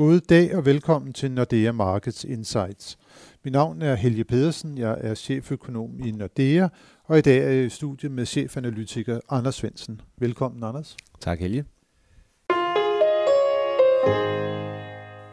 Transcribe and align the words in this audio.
God 0.00 0.20
dag 0.20 0.56
og 0.56 0.64
velkommen 0.64 1.12
til 1.12 1.30
Nordea 1.30 1.72
Markets 1.72 2.24
Insights. 2.24 2.98
Mit 3.44 3.52
navn 3.52 3.82
er 3.82 3.94
Helge 3.94 4.24
Pedersen, 4.24 4.78
jeg 4.78 4.98
er 5.00 5.14
cheføkonom 5.14 5.90
i 6.04 6.10
Nordea, 6.10 6.68
og 7.04 7.18
i 7.18 7.20
dag 7.20 7.38
er 7.38 7.50
jeg 7.50 7.64
i 7.64 7.68
studiet 7.68 8.12
med 8.12 8.26
chefanalytiker 8.26 9.20
Anders 9.30 9.54
Svensen. 9.54 10.00
Velkommen, 10.18 10.64
Anders. 10.64 10.96
Tak, 11.20 11.40
Helge. 11.40 11.64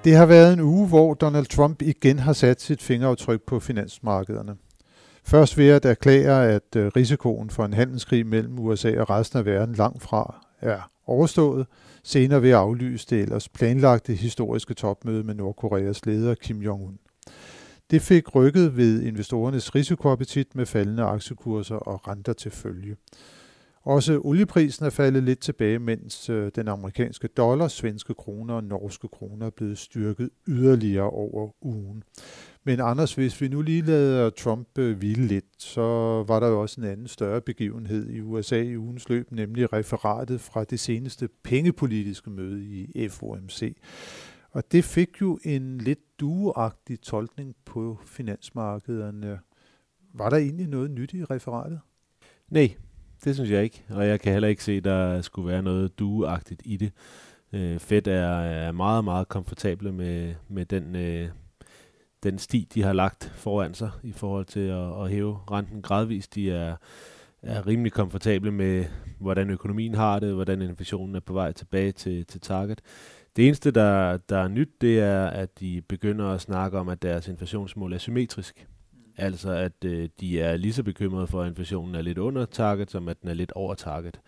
Det 0.03 0.15
har 0.15 0.25
været 0.25 0.53
en 0.53 0.59
uge, 0.59 0.87
hvor 0.87 1.13
Donald 1.13 1.45
Trump 1.45 1.81
igen 1.81 2.19
har 2.19 2.33
sat 2.33 2.61
sit 2.61 2.81
fingeraftryk 2.81 3.41
på 3.41 3.59
finansmarkederne. 3.59 4.55
Først 5.23 5.57
ved 5.57 5.69
at 5.69 5.85
erklære, 5.85 6.47
at 6.47 6.75
øh, 6.75 6.91
risikoen 6.95 7.49
for 7.49 7.65
en 7.65 7.73
handelskrig 7.73 8.27
mellem 8.27 8.59
USA 8.59 8.99
og 8.99 9.09
resten 9.09 9.39
af 9.39 9.45
verden 9.45 9.75
langt 9.75 10.03
fra 10.03 10.45
er 10.61 10.89
overstået, 11.07 11.67
senere 12.03 12.41
ved 12.41 12.49
at 12.49 12.55
aflyse 12.55 13.07
det 13.09 13.21
ellers 13.21 13.49
planlagte 13.49 14.13
historiske 14.13 14.73
topmøde 14.73 15.23
med 15.23 15.35
Nordkoreas 15.35 16.05
leder 16.05 16.35
Kim 16.35 16.61
Jong-un. 16.61 16.97
Det 17.91 18.01
fik 18.01 18.35
rykket 18.35 18.77
ved 18.77 19.03
investorernes 19.03 19.75
risikoappetit 19.75 20.55
med 20.55 20.65
faldende 20.65 21.03
aktiekurser 21.03 21.75
og 21.75 22.07
renter 22.07 22.33
til 22.33 22.51
følge. 22.51 22.95
Også 23.87 24.19
olieprisen 24.23 24.85
er 24.85 24.89
faldet 24.89 25.23
lidt 25.23 25.39
tilbage, 25.39 25.79
mens 25.79 26.29
øh, 26.29 26.51
den 26.55 26.67
amerikanske 26.67 27.27
dollar, 27.27 27.67
svenske 27.67 28.13
kroner 28.13 28.53
og 28.53 28.63
norske 28.63 29.07
kroner 29.07 29.45
er 29.45 29.49
blevet 29.49 29.77
styrket 29.77 30.29
yderligere 30.47 31.09
over 31.09 31.49
ugen. 31.61 32.03
Men 32.63 32.79
Anders, 32.79 33.15
hvis 33.15 33.41
vi 33.41 33.47
nu 33.47 33.61
lige 33.61 33.81
lader 33.81 34.29
Trump 34.29 34.77
øh, 34.77 34.97
hvile 34.97 35.27
lidt, 35.27 35.45
så 35.57 35.81
var 36.27 36.39
der 36.39 36.47
jo 36.47 36.61
også 36.61 36.81
en 36.81 36.87
anden 36.87 37.07
større 37.07 37.41
begivenhed 37.41 38.09
i 38.09 38.21
USA 38.21 38.61
i 38.61 38.77
ugens 38.77 39.09
løb, 39.09 39.31
nemlig 39.31 39.73
referatet 39.73 40.41
fra 40.41 40.63
det 40.63 40.79
seneste 40.79 41.29
pengepolitiske 41.43 42.29
møde 42.29 42.63
i 42.95 43.07
FOMC. 43.09 43.77
Og 44.51 44.71
det 44.71 44.83
fik 44.83 45.21
jo 45.21 45.39
en 45.43 45.77
lidt 45.77 46.19
dueagtig 46.19 47.01
tolkning 47.01 47.55
på 47.65 47.99
finansmarkederne. 48.05 49.39
Var 50.13 50.29
der 50.29 50.37
egentlig 50.37 50.67
noget 50.67 50.91
nyt 50.91 51.13
i 51.13 51.23
referatet? 51.23 51.79
Nej, 52.49 52.75
det 53.23 53.35
synes 53.35 53.51
jeg 53.51 53.63
ikke, 53.63 53.83
og 53.89 54.07
jeg 54.07 54.19
kan 54.19 54.33
heller 54.33 54.47
ikke 54.47 54.63
se, 54.63 54.71
at 54.71 54.83
der 54.83 55.21
skulle 55.21 55.47
være 55.47 55.61
noget 55.61 55.99
dueagtigt 55.99 56.61
i 56.65 56.77
det. 56.77 56.91
Øh, 57.53 57.79
Fed 57.79 58.07
er, 58.07 58.39
er 58.39 58.71
meget, 58.71 59.03
meget 59.03 59.27
komfortable 59.27 59.91
med, 59.91 60.35
med 60.49 60.65
den, 60.65 60.95
øh, 60.95 61.29
den 62.23 62.39
sti, 62.39 62.67
de 62.73 62.83
har 62.83 62.93
lagt 62.93 63.31
foran 63.35 63.73
sig 63.73 63.91
i 64.03 64.11
forhold 64.11 64.45
til 64.45 64.59
at, 64.59 65.03
at 65.03 65.09
hæve 65.09 65.39
renten 65.51 65.81
gradvist. 65.81 66.35
De 66.35 66.51
er, 66.51 66.75
er 67.41 67.67
rimelig 67.67 67.91
komfortable 67.91 68.51
med, 68.51 68.85
hvordan 69.19 69.49
økonomien 69.49 69.95
har 69.95 70.19
det, 70.19 70.33
hvordan 70.33 70.61
inflationen 70.61 71.15
er 71.15 71.19
på 71.19 71.33
vej 71.33 71.51
tilbage 71.51 71.91
til, 71.91 72.25
til 72.25 72.41
target. 72.41 72.81
Det 73.35 73.45
eneste, 73.45 73.71
der, 73.71 74.17
der 74.17 74.37
er 74.37 74.47
nyt, 74.47 74.81
det 74.81 74.99
er, 74.99 75.27
at 75.27 75.59
de 75.59 75.81
begynder 75.89 76.29
at 76.29 76.41
snakke 76.41 76.79
om, 76.79 76.89
at 76.89 77.01
deres 77.01 77.27
inflationsmål 77.27 77.93
er 77.93 77.97
symmetrisk. 77.97 78.67
Altså 79.17 79.51
at 79.51 79.85
øh, 79.85 80.09
de 80.19 80.41
er 80.41 80.57
lige 80.57 80.73
så 80.73 80.83
bekymrede 80.83 81.27
for, 81.27 81.41
at 81.41 81.47
inflationen 81.47 81.95
er 81.95 82.01
lidt 82.01 82.17
under 82.17 82.45
target, 82.45 82.91
som 82.91 83.07
at 83.07 83.21
den 83.21 83.29
er 83.29 83.33
lidt 83.33 83.51
over 83.51 83.73
target. 83.73 84.19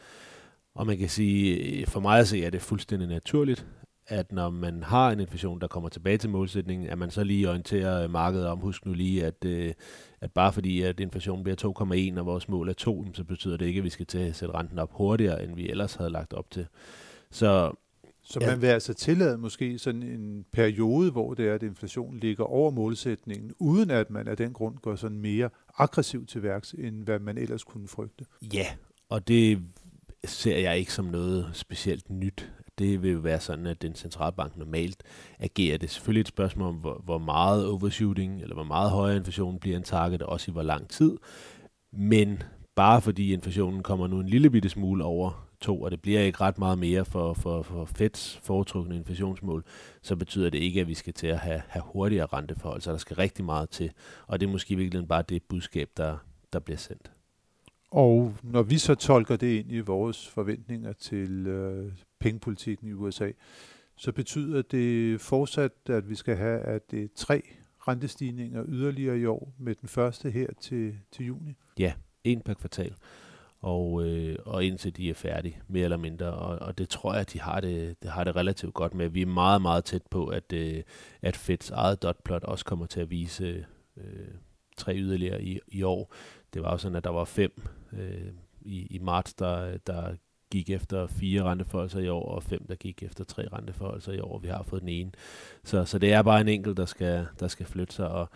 Og 0.76 0.88
man 0.88 0.98
kan 0.98 1.10
sige, 1.10 1.56
øh, 1.56 1.88
for 1.88 2.00
mig 2.00 2.20
at 2.20 2.28
se, 2.28 2.44
er 2.46 2.50
det 2.50 2.62
fuldstændig 2.62 3.08
naturligt, 3.08 3.68
at 4.08 4.32
når 4.32 4.50
man 4.50 4.84
har 4.84 5.12
en 5.12 5.20
inflation, 5.20 5.62
der 5.62 5.68
kommer 5.68 5.90
tilbage 5.90 6.18
til 6.18 6.30
målsætningen, 6.30 6.90
at 6.90 6.98
man 6.98 7.12
så 7.12 7.24
lige 7.24 7.50
orienterer 7.50 8.04
øh, 8.04 8.10
markedet 8.10 8.48
om, 8.48 8.60
husk 8.60 8.86
nu 8.86 8.94
lige, 8.94 9.26
at, 9.26 9.46
øh, 9.46 9.74
at 10.22 10.32
bare 10.32 10.54
fordi 10.54 10.82
at 10.82 11.00
inflationen 11.00 11.44
bliver 11.44 12.14
2,1 12.16 12.20
og 12.20 12.26
vores 12.26 12.50
mål 12.50 12.70
er 12.70 12.74
2, 12.74 13.06
så 13.14 13.24
betyder 13.24 13.58
det 13.58 13.66
ikke, 13.66 13.78
at 13.78 13.84
vi 13.84 13.90
skal 13.90 14.06
til 14.06 14.18
at 14.18 14.36
sætte 14.36 14.56
renten 14.56 14.80
op 14.80 14.92
hurtigere, 14.92 15.44
end 15.44 15.56
vi 15.56 15.70
ellers 15.70 15.96
havde 15.96 16.10
lagt 16.10 16.34
op 16.34 16.52
til. 16.52 16.68
Så 17.32 17.72
så 18.30 18.40
man 18.40 18.62
vil 18.62 18.68
altså 18.68 18.94
tillade 18.94 19.38
måske 19.38 19.80
sådan 19.80 20.04
en 20.04 20.46
periode, 20.52 21.12
hvor 21.12 21.34
det 21.34 21.48
er, 21.48 21.54
at 21.54 21.64
inflationen 21.64 22.20
ligger 22.20 22.44
over 22.44 22.72
målsætningen, 22.72 23.52
uden 23.60 23.92
at 23.92 24.10
man 24.10 24.28
af 24.28 24.38
den 24.38 24.54
grund 24.54 24.78
går 24.78 24.96
sådan 24.96 25.18
mere 25.18 25.50
aggressiv 25.78 26.26
til 26.26 26.44
værks, 26.44 26.72
end 26.72 27.04
hvad 27.04 27.20
man 27.20 27.38
ellers 27.38 27.64
kunne 27.64 27.88
frygte. 27.88 28.26
Ja, 28.54 28.66
og 29.10 29.28
det 29.28 29.60
ser 30.26 30.58
jeg 30.58 30.78
ikke 30.78 30.94
som 30.94 31.06
noget 31.06 31.50
specielt 31.54 32.10
nyt. 32.10 32.52
Det 32.78 33.04
vil 33.04 33.12
jo 33.12 33.20
være 33.20 33.40
sådan, 33.40 33.66
at 33.66 33.82
den 33.82 33.96
centralbank 33.96 34.58
normalt 34.58 35.04
agerer. 35.40 35.78
Det 35.78 35.88
er 35.88 35.92
selvfølgelig 35.92 36.22
et 36.22 36.28
spørgsmål 36.28 36.68
om, 36.68 36.76
hvor, 36.76 37.02
hvor 37.06 37.18
meget 37.18 37.68
overshooting, 37.68 38.42
eller 38.42 38.54
hvor 38.56 38.64
meget 38.64 38.92
højere 38.92 39.18
inflation 39.18 39.60
bliver 39.60 39.78
en 39.78 39.84
target, 39.84 40.22
også 40.22 40.52
i 40.52 40.54
hvor 40.54 40.64
lang 40.64 40.90
tid. 40.90 41.18
Men 41.92 42.44
bare 42.76 43.02
fordi 43.02 43.34
inflationen 43.34 43.84
kommer 43.84 44.08
nu 44.08 44.20
en 44.20 44.30
lille 44.30 44.50
bitte 44.50 44.70
smule 44.70 45.04
over 45.04 45.49
to, 45.62 45.82
og 45.82 45.92
det 45.92 46.02
bliver 46.02 46.22
ikke 46.22 46.42
ret 46.42 46.58
meget 46.58 46.78
mere 46.78 47.06
for, 47.06 47.34
for, 47.34 47.62
for 47.62 47.86
Feds 47.86 48.40
foretrukne 48.44 48.96
inflationsmål, 48.96 49.64
så 50.02 50.16
betyder 50.16 50.50
det 50.50 50.58
ikke, 50.58 50.82
at 50.82 50.88
vi 50.88 50.94
skal 50.94 51.14
til 51.14 51.28
at 51.28 51.40
have, 51.40 51.62
have 51.68 51.84
hurtigere 51.86 52.26
renteforhold, 52.26 52.82
så 52.82 52.92
der 52.92 52.98
skal 52.98 53.16
rigtig 53.16 53.46
meget 53.46 53.70
til. 53.70 53.92
Og 54.28 54.40
det 54.40 54.48
er 54.48 54.52
måske 54.52 54.76
virkelig 54.76 55.08
bare 55.08 55.24
det 55.30 55.44
budskab, 55.44 55.90
der, 55.98 56.18
der 56.54 56.60
bliver 56.60 56.78
sendt. 56.78 57.12
Og 57.92 58.34
når 58.44 58.64
vi 58.64 58.78
så 58.78 58.96
tolker 58.96 59.36
det 59.36 59.60
ind 59.60 59.72
i 59.72 59.80
vores 59.80 60.28
forventninger 60.28 60.94
til 60.94 61.48
øh, 61.48 61.92
pengepolitikken 62.20 62.88
i 62.88 62.94
USA, 62.94 63.32
så 63.96 64.12
betyder 64.12 64.62
det 64.62 65.22
fortsat, 65.22 65.72
at 65.90 66.10
vi 66.10 66.16
skal 66.16 66.36
have 66.36 66.60
at 66.60 66.92
det 66.92 67.04
er 67.04 67.08
tre 67.16 67.42
rentestigninger 67.88 68.66
yderligere 68.68 69.20
i 69.20 69.26
år, 69.26 69.54
med 69.58 69.76
den 69.76 69.90
første 69.90 70.32
her 70.32 70.48
til, 70.62 70.96
til 71.12 71.26
juni. 71.26 71.56
Ja, 71.80 71.94
en 72.24 72.42
per 72.42 72.54
kvartal 72.54 72.94
og, 73.62 74.06
øh, 74.06 74.36
og 74.46 74.66
indtil 74.66 74.98
de 74.98 75.10
er 75.10 75.14
færdige, 75.14 75.62
mere 75.68 75.84
eller 75.84 75.98
mindre. 75.98 76.26
Og, 76.26 76.60
og 76.60 76.78
det 76.78 76.90
tror 76.90 77.16
jeg, 77.16 77.34
de 77.34 77.40
har 77.40 77.60
det, 77.60 78.04
det 78.04 78.12
har 78.12 78.24
det 78.24 78.36
relativt 78.36 78.74
godt 78.74 78.94
med. 78.94 79.10
Vi 79.10 79.22
er 79.22 79.26
meget, 79.26 79.62
meget 79.62 79.86
tæt 79.86 80.02
på, 80.10 80.28
at, 80.28 80.54
øh, 80.54 80.84
at 81.22 81.36
Feds 81.36 81.70
eget 81.70 82.04
dotplot 82.04 82.44
også 82.44 82.66
kommer 82.66 82.86
til 82.86 83.02
at 83.02 83.10
vise 83.10 83.66
øh, 83.98 84.28
tre 84.78 84.96
yderligere 84.96 85.44
i, 85.44 85.60
i 85.68 85.84
år. 85.84 86.14
Det 86.54 86.62
var 86.62 86.72
jo 86.72 86.78
sådan, 86.78 86.96
at 86.96 87.04
der 87.04 87.10
var 87.10 87.26
fem 87.26 87.62
øh, 87.94 88.32
i, 88.62 88.88
i 88.90 89.00
marts, 89.00 89.34
der, 89.34 89.78
der 89.78 90.16
gik 90.52 90.70
efter 90.70 91.08
fire 91.08 91.44
renteforholdelser 91.44 92.00
i 92.00 92.10
år, 92.10 92.32
og 92.32 92.44
fem, 92.44 92.66
der 92.68 92.76
gik 92.76 93.04
efter 93.04 93.24
tre 93.24 93.48
renteforholdelser 93.54 94.12
i 94.12 94.20
år, 94.20 94.34
og 94.34 94.44
vi 94.44 94.48
har 94.48 94.64
fået 94.64 94.82
den 94.82 94.90
ene. 94.90 95.12
Så, 95.64 95.86
så 95.86 96.00
det 96.00 96.14
er 96.14 96.22
bare 96.22 96.42
en 96.42 96.48
enkelt, 96.48 96.78
der 96.78 96.86
skal, 96.86 97.28
der 97.40 97.48
skal 97.48 97.66
flytte 97.66 97.94
sig, 97.94 98.08
og, 98.08 98.30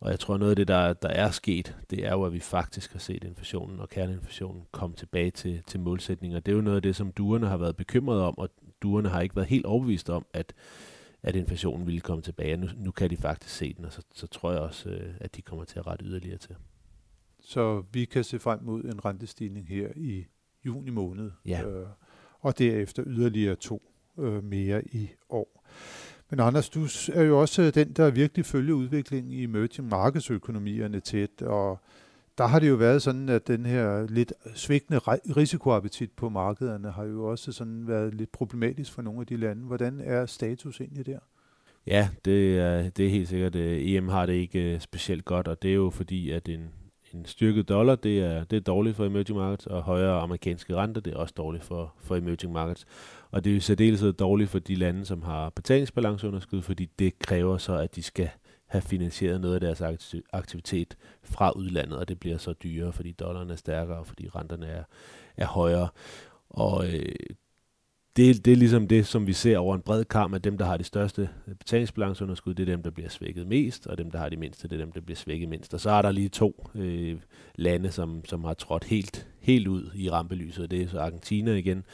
og 0.00 0.10
jeg 0.10 0.20
tror, 0.20 0.36
noget 0.36 0.50
af 0.50 0.56
det, 0.56 0.68
der, 0.68 0.92
der 0.92 1.08
er 1.08 1.30
sket, 1.30 1.76
det 1.90 2.06
er 2.06 2.12
jo, 2.12 2.24
at 2.24 2.32
vi 2.32 2.40
faktisk 2.40 2.92
har 2.92 2.98
set 2.98 3.24
inflationen 3.24 3.80
og 3.80 3.88
kerneinflationen 3.88 4.62
komme 4.70 4.96
tilbage 4.96 5.30
til, 5.30 5.62
til 5.66 5.80
målsætninger. 5.80 6.40
Det 6.40 6.52
er 6.52 6.56
jo 6.56 6.62
noget 6.62 6.76
af 6.76 6.82
det, 6.82 6.96
som 6.96 7.12
duerne 7.12 7.46
har 7.46 7.56
været 7.56 7.76
bekymrede 7.76 8.26
om, 8.26 8.38
og 8.38 8.48
duerne 8.82 9.08
har 9.08 9.20
ikke 9.20 9.36
været 9.36 9.48
helt 9.48 9.66
overbevist 9.66 10.10
om, 10.10 10.26
at, 10.32 10.52
at 11.22 11.36
inflationen 11.36 11.86
ville 11.86 12.00
komme 12.00 12.22
tilbage. 12.22 12.56
Nu, 12.56 12.66
nu 12.76 12.90
kan 12.90 13.10
de 13.10 13.16
faktisk 13.16 13.54
se 13.54 13.74
den, 13.74 13.84
og 13.84 13.92
så, 13.92 14.02
så 14.14 14.26
tror 14.26 14.52
jeg 14.52 14.60
også, 14.60 14.88
øh, 14.88 15.14
at 15.20 15.36
de 15.36 15.42
kommer 15.42 15.64
til 15.64 15.78
at 15.78 15.86
rette 15.86 16.04
yderligere 16.04 16.38
til. 16.38 16.56
Så 17.40 17.84
vi 17.92 18.04
kan 18.04 18.24
se 18.24 18.38
frem 18.38 18.62
mod 18.62 18.84
en 18.84 19.04
rentestigning 19.04 19.68
her 19.68 19.88
i 19.96 20.24
juni 20.66 20.90
måned, 20.90 21.30
ja. 21.46 21.62
øh, 21.62 21.86
og 22.40 22.58
derefter 22.58 23.02
yderligere 23.06 23.56
to 23.56 23.82
øh, 24.18 24.44
mere 24.44 24.84
i 24.84 25.10
år. 25.28 25.64
Men 26.30 26.40
Anders, 26.40 26.68
du 26.68 26.86
er 27.12 27.22
jo 27.22 27.40
også 27.40 27.70
den, 27.70 27.92
der 27.92 28.10
virkelig 28.10 28.46
følger 28.46 28.74
udviklingen 28.74 29.32
i 29.32 29.42
emerging 29.44 29.88
markedsøkonomierne 29.88 31.00
tæt, 31.00 31.42
og 31.42 31.78
der 32.38 32.46
har 32.46 32.58
det 32.58 32.68
jo 32.68 32.74
været 32.74 33.02
sådan, 33.02 33.28
at 33.28 33.46
den 33.46 33.66
her 33.66 34.06
lidt 34.06 34.32
svigtende 34.54 34.98
risikoappetit 35.36 36.10
på 36.12 36.28
markederne 36.28 36.90
har 36.90 37.04
jo 37.04 37.24
også 37.24 37.52
sådan 37.52 37.88
været 37.88 38.14
lidt 38.14 38.32
problematisk 38.32 38.92
for 38.92 39.02
nogle 39.02 39.20
af 39.20 39.26
de 39.26 39.36
lande. 39.36 39.62
Hvordan 39.62 40.00
er 40.00 40.26
status 40.26 40.80
egentlig 40.80 41.06
der? 41.06 41.18
Ja, 41.86 42.08
det 42.24 42.58
er, 42.58 42.90
det 42.90 43.06
er 43.06 43.10
helt 43.10 43.28
sikkert. 43.28 43.54
Øh, 43.54 43.78
EM 43.80 44.08
har 44.08 44.26
det 44.26 44.32
ikke 44.32 44.74
øh, 44.74 44.80
specielt 44.80 45.24
godt, 45.24 45.48
og 45.48 45.62
det 45.62 45.70
er 45.70 45.74
jo 45.74 45.90
fordi, 45.90 46.30
at 46.30 46.48
en, 46.48 46.68
en 47.16 47.24
styrket 47.24 47.68
dollar, 47.68 47.94
det 47.94 48.20
er, 48.20 48.44
det 48.44 48.56
er 48.56 48.60
dårligt 48.60 48.96
for 48.96 49.04
emerging 49.04 49.38
markets, 49.38 49.66
og 49.66 49.82
højere 49.82 50.20
amerikanske 50.20 50.76
renter, 50.76 51.00
det 51.00 51.12
er 51.12 51.16
også 51.16 51.34
dårligt 51.36 51.64
for, 51.64 51.94
for 51.98 52.16
emerging 52.16 52.52
markets. 52.52 52.86
Og 53.30 53.44
det 53.44 53.50
er 53.50 53.54
jo 53.54 53.60
særdeles 53.60 54.04
dårligt 54.18 54.50
for 54.50 54.58
de 54.58 54.74
lande, 54.74 55.04
som 55.04 55.22
har 55.22 55.50
betalingsbalanceunderskud, 55.50 56.62
fordi 56.62 56.86
det 56.98 57.18
kræver 57.18 57.58
så, 57.58 57.76
at 57.76 57.96
de 57.96 58.02
skal 58.02 58.30
have 58.66 58.82
finansieret 58.82 59.40
noget 59.40 59.54
af 59.54 59.60
deres 59.60 60.14
aktivitet 60.32 60.96
fra 61.22 61.50
udlandet, 61.50 61.98
og 61.98 62.08
det 62.08 62.20
bliver 62.20 62.38
så 62.38 62.52
dyrere, 62.52 62.92
fordi 62.92 63.12
dollaren 63.12 63.50
er 63.50 63.56
stærkere, 63.56 63.98
og 63.98 64.06
fordi 64.06 64.28
renterne 64.28 64.66
er, 64.66 64.84
er 65.36 65.46
højere. 65.46 65.88
Og 66.50 66.86
øh, 66.86 67.14
det, 68.16 68.44
det 68.44 68.52
er 68.52 68.56
ligesom 68.56 68.88
det, 68.88 69.06
som 69.06 69.26
vi 69.26 69.32
ser 69.32 69.58
over 69.58 69.74
en 69.74 69.80
bred 69.80 70.04
kamp, 70.04 70.34
at 70.34 70.44
dem, 70.44 70.58
der 70.58 70.64
har 70.64 70.76
de 70.76 70.84
største 70.84 71.28
øh, 71.48 71.54
betalingsbalanceunderskud, 71.54 72.54
det 72.54 72.68
er 72.68 72.72
dem, 72.72 72.82
der 72.82 72.90
bliver 72.90 73.08
svækket 73.08 73.46
mest, 73.46 73.86
og 73.86 73.98
dem, 73.98 74.10
der 74.10 74.18
har 74.18 74.28
de 74.28 74.36
mindste, 74.36 74.68
det 74.68 74.80
er 74.80 74.84
dem, 74.84 74.92
der 74.92 75.00
bliver 75.00 75.16
svækket 75.16 75.48
mindst. 75.48 75.74
Og 75.74 75.80
så 75.80 75.90
er 75.90 76.02
der 76.02 76.12
lige 76.12 76.28
to 76.28 76.70
øh, 76.74 77.16
lande, 77.54 77.90
som, 77.90 78.24
som 78.24 78.44
har 78.44 78.54
trådt 78.54 78.84
helt, 78.84 79.26
helt 79.40 79.68
ud 79.68 79.90
i 79.94 80.10
rampelyset, 80.10 80.70
det 80.70 80.82
er 80.82 80.88
så 80.88 80.98
Argentina 80.98 81.52
igen, 81.52 81.84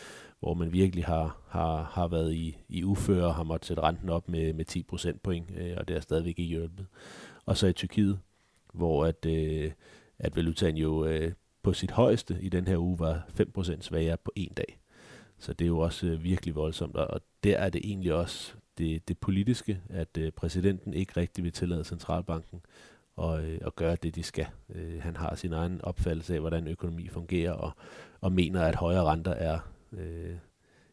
hvor 0.40 0.54
man 0.54 0.72
virkelig 0.72 1.04
har, 1.04 1.36
har, 1.48 1.90
har 1.92 2.08
været 2.08 2.34
i, 2.34 2.56
i 2.68 2.84
uføre 2.84 3.26
og 3.26 3.34
har 3.34 3.42
måttet 3.42 3.66
sætte 3.66 3.82
renten 3.82 4.08
op 4.08 4.28
med, 4.28 4.52
med 4.52 4.64
10 4.64 4.82
procentpoint, 4.82 5.50
øh, 5.58 5.74
og 5.76 5.88
det 5.88 5.96
er 5.96 6.00
stadigvæk 6.00 6.38
ikke 6.38 6.42
hjulpet. 6.42 6.86
Og 7.46 7.56
så 7.56 7.66
i 7.66 7.72
Tyrkiet, 7.72 8.18
hvor 8.74 9.04
at, 9.06 9.26
øh, 9.26 9.70
at 10.18 10.36
valutaen 10.36 10.76
jo 10.76 11.04
øh, 11.04 11.32
på 11.62 11.72
sit 11.72 11.90
højeste 11.90 12.38
i 12.40 12.48
den 12.48 12.68
her 12.68 12.76
uge 12.76 12.98
var 12.98 13.26
5% 13.40 13.80
svagere 13.80 14.16
på 14.16 14.32
en 14.36 14.52
dag. 14.56 14.81
Så 15.42 15.52
det 15.52 15.64
er 15.64 15.68
jo 15.68 15.78
også 15.78 16.06
øh, 16.06 16.24
virkelig 16.24 16.54
voldsomt, 16.54 16.96
og 16.96 17.20
der 17.44 17.56
er 17.56 17.70
det 17.70 17.80
egentlig 17.84 18.12
også 18.12 18.54
det, 18.78 19.08
det 19.08 19.18
politiske, 19.18 19.80
at 19.90 20.18
øh, 20.18 20.32
præsidenten 20.32 20.94
ikke 20.94 21.12
rigtig 21.16 21.44
vil 21.44 21.52
tillade 21.52 21.84
centralbanken 21.84 22.60
og, 23.16 23.44
øh, 23.44 23.58
at 23.66 23.76
gøre 23.76 23.96
det, 24.02 24.14
de 24.14 24.22
skal. 24.22 24.46
Øh, 24.74 25.02
han 25.02 25.16
har 25.16 25.34
sin 25.34 25.52
egen 25.52 25.80
opfattelse 25.82 26.34
af, 26.34 26.40
hvordan 26.40 26.68
økonomi 26.68 27.08
fungerer, 27.08 27.52
og, 27.52 27.70
og 28.20 28.32
mener, 28.32 28.62
at 28.62 28.74
højere 28.74 29.04
renter 29.04 29.32
er, 29.32 29.58
øh, 29.92 30.36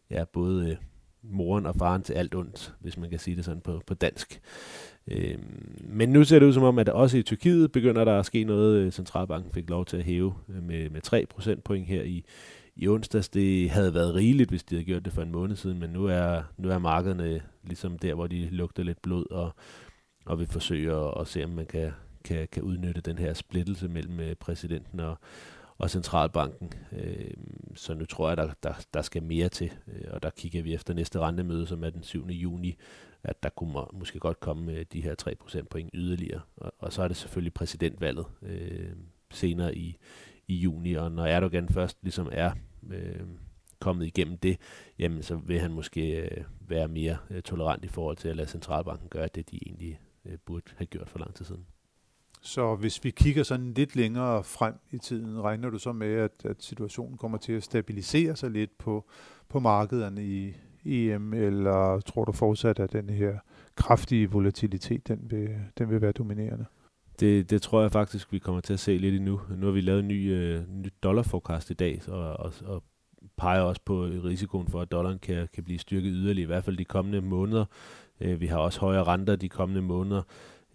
ja, 0.10 0.26
både 0.26 0.70
øh, 0.70 0.78
moren 1.22 1.66
og 1.66 1.76
faren 1.76 2.02
til 2.02 2.14
alt 2.14 2.36
ondt, 2.36 2.74
hvis 2.80 2.98
man 2.98 3.10
kan 3.10 3.20
sige 3.20 3.36
det 3.36 3.46
sådan 3.46 3.62
på, 3.62 3.82
på 3.88 3.94
dansk. 3.94 4.42
Øh, 5.08 5.38
men 5.80 6.10
nu 6.10 6.24
ser 6.24 6.40
det 6.40 6.46
ud 6.46 6.54
som 6.54 6.64
om, 6.64 6.80
at 6.80 6.90
også 6.90 7.18
i 7.18 7.24
Tyrkiet 7.24 7.72
begynder 7.72 8.06
der 8.06 8.20
at 8.20 8.26
ske 8.26 8.44
noget. 8.44 8.78
Øh, 8.78 8.92
centralbanken 8.92 9.54
fik 9.54 9.70
lov 9.70 9.86
til 9.86 9.98
at 9.98 10.04
hæve 10.04 10.34
øh, 10.50 10.64
med, 10.64 10.90
med 10.90 11.02
3 11.02 11.26
procentpoint 11.26 11.88
her 11.88 12.04
i, 12.04 12.26
i 12.82 12.88
onsdags. 12.88 13.30
Det 13.30 13.70
havde 13.70 13.94
været 13.94 14.16
rigeligt, 14.16 14.50
hvis 14.50 14.64
de 14.64 14.76
havde 14.76 14.86
gjort 14.86 15.06
det 15.06 15.14
for 15.14 15.22
en 15.22 15.32
måned 15.32 15.56
siden, 15.56 15.80
men 15.80 15.90
nu 15.90 16.06
er, 16.06 16.44
nu 16.58 16.70
er 16.70 16.78
markederne 16.78 17.42
ligesom 17.64 17.98
der, 17.98 18.14
hvor 18.14 18.28
de 18.28 18.50
lugter 18.50 18.84
lidt 18.84 19.02
blod 19.02 19.32
og, 19.32 19.56
og 20.26 20.40
vil 20.40 20.48
forsøge 20.48 20.96
at, 20.96 21.14
at 21.20 21.28
se, 21.28 21.44
om 21.44 21.50
man 21.50 21.66
kan, 21.66 21.92
kan, 22.24 22.48
kan 22.52 22.64
udnytte 22.64 23.02
den 23.02 23.18
her 23.18 23.34
splittelse 23.34 23.88
mellem 23.88 24.20
øh, 24.20 24.36
præsidenten 24.36 25.00
og, 25.00 25.18
og 25.78 25.90
centralbanken. 25.90 26.74
Øh, 26.92 27.34
så 27.76 27.94
nu 27.94 28.06
tror 28.06 28.28
jeg, 28.28 28.38
der, 28.38 28.54
der, 28.64 28.74
der 28.94 29.02
skal 29.02 29.24
mere 29.24 29.50
til, 29.50 29.72
øh, 29.88 30.04
og 30.12 30.24
der 30.24 30.30
kigger 30.30 30.64
vi 30.64 30.74
efter 30.74 30.94
næste 30.94 31.20
rentemøde, 31.20 31.68
som 31.68 31.84
er 31.84 31.90
den 31.90 32.04
7. 32.04 32.28
juni, 32.28 32.76
at 33.24 33.44
der 33.44 33.50
kunne 33.50 33.74
må, 33.74 33.90
måske 33.94 34.20
godt 34.20 34.40
komme 34.40 34.72
øh, 34.72 34.86
de 34.94 35.02
her 35.02 35.16
3% 35.62 35.62
point 35.70 35.90
yderligere. 35.94 36.42
Og, 36.58 36.74
og 36.80 36.94
så 36.94 37.04
er 37.04 37.08
det 37.08 37.18
selvfølgelig 37.18 37.54
præsidentvalget 37.54 38.26
øh, 38.42 38.90
senere 39.32 39.76
i, 39.76 39.98
i 40.48 40.56
juni, 40.56 40.94
og 40.94 41.12
når 41.12 41.26
Erdogan 41.26 41.70
først 41.70 41.98
ligesom 42.02 42.30
er 42.32 42.52
øh, 42.92 43.28
kommet 43.80 44.06
igennem 44.06 44.38
det, 44.38 44.58
jamen 45.00 45.24
så 45.24 45.36
vil 45.36 45.60
han 45.60 45.72
måske 45.72 46.22
øh, 46.22 46.44
være 46.68 46.88
mere 46.88 47.18
øh, 47.30 47.42
tolerant 47.42 47.86
i 47.86 47.88
forhold 47.88 48.18
til 48.18 48.28
at 48.30 48.36
lade 48.36 48.48
centralbanken 48.48 49.10
gøre 49.10 49.28
det, 49.36 49.52
de 49.52 49.60
egentlig 49.68 50.00
øh, 50.26 50.38
burde 50.46 50.72
have 50.76 50.86
gjort 50.86 51.10
for 51.10 51.20
lang 51.20 51.36
tid 51.36 51.46
siden. 51.46 51.66
Så 52.42 52.76
hvis 52.76 53.04
vi 53.04 53.10
kigger 53.10 53.44
sådan 53.44 53.74
lidt 53.74 53.96
længere 53.96 54.44
frem 54.44 54.74
i 54.92 54.98
tiden, 54.98 55.42
regner 55.42 55.70
du 55.70 55.80
så 55.80 55.92
med, 55.92 56.14
at, 56.14 56.46
at 56.46 56.64
situationen 56.64 57.18
kommer 57.18 57.38
til 57.38 57.54
at 57.54 57.64
stabilisere 57.64 58.36
sig 58.36 58.52
lidt 58.52 58.78
på, 58.78 59.10
på 59.50 59.60
markederne 59.60 60.26
i 60.26 60.54
EM, 60.86 61.34
eller 61.34 62.00
tror 62.00 62.26
du 62.26 62.32
fortsat, 62.32 62.80
at 62.80 62.94
den 62.94 63.10
her 63.10 63.38
kraftige 63.76 64.32
volatilitet, 64.32 65.08
den 65.08 65.32
vil, 65.32 65.50
den 65.78 65.90
vil 65.90 66.02
være 66.02 66.12
dominerende? 66.12 66.66
Det, 67.20 67.50
det 67.50 67.62
tror 67.62 67.82
jeg 67.82 67.92
faktisk, 67.92 68.34
vi 68.34 68.40
kommer 68.40 68.62
til 68.62 68.74
at 68.74 68.80
se 68.80 68.98
lidt 68.98 69.16
endnu. 69.16 69.42
Nu 69.58 69.66
har 69.66 69.74
vi 69.74 69.82
lavet 69.82 70.00
en 70.00 70.08
ny, 70.08 70.34
øh, 70.34 70.62
ny 70.70 70.90
dollarforecast 71.04 71.70
i 71.70 71.74
dag, 71.74 72.02
og, 72.08 72.40
og, 72.40 72.54
og 72.66 72.84
peger 73.38 73.62
også 73.62 73.82
på 73.86 74.04
risikoen 74.04 74.68
for, 74.68 74.82
at 74.82 74.92
dollaren 74.92 75.20
kan, 75.20 75.48
kan 75.54 75.64
blive 75.64 75.80
styrket 75.80 76.12
yderligere, 76.14 76.44
i 76.44 76.46
hvert 76.46 76.64
fald 76.64 76.78
de 76.78 76.86
kommende 76.86 77.22
måneder. 77.22 77.66
Øh, 78.22 78.42
vi 78.42 78.48
har 78.48 78.58
også 78.58 78.80
højere 78.80 79.04
renter 79.04 79.36
de 79.36 79.50
kommende 79.50 79.82
måneder. 79.82 80.22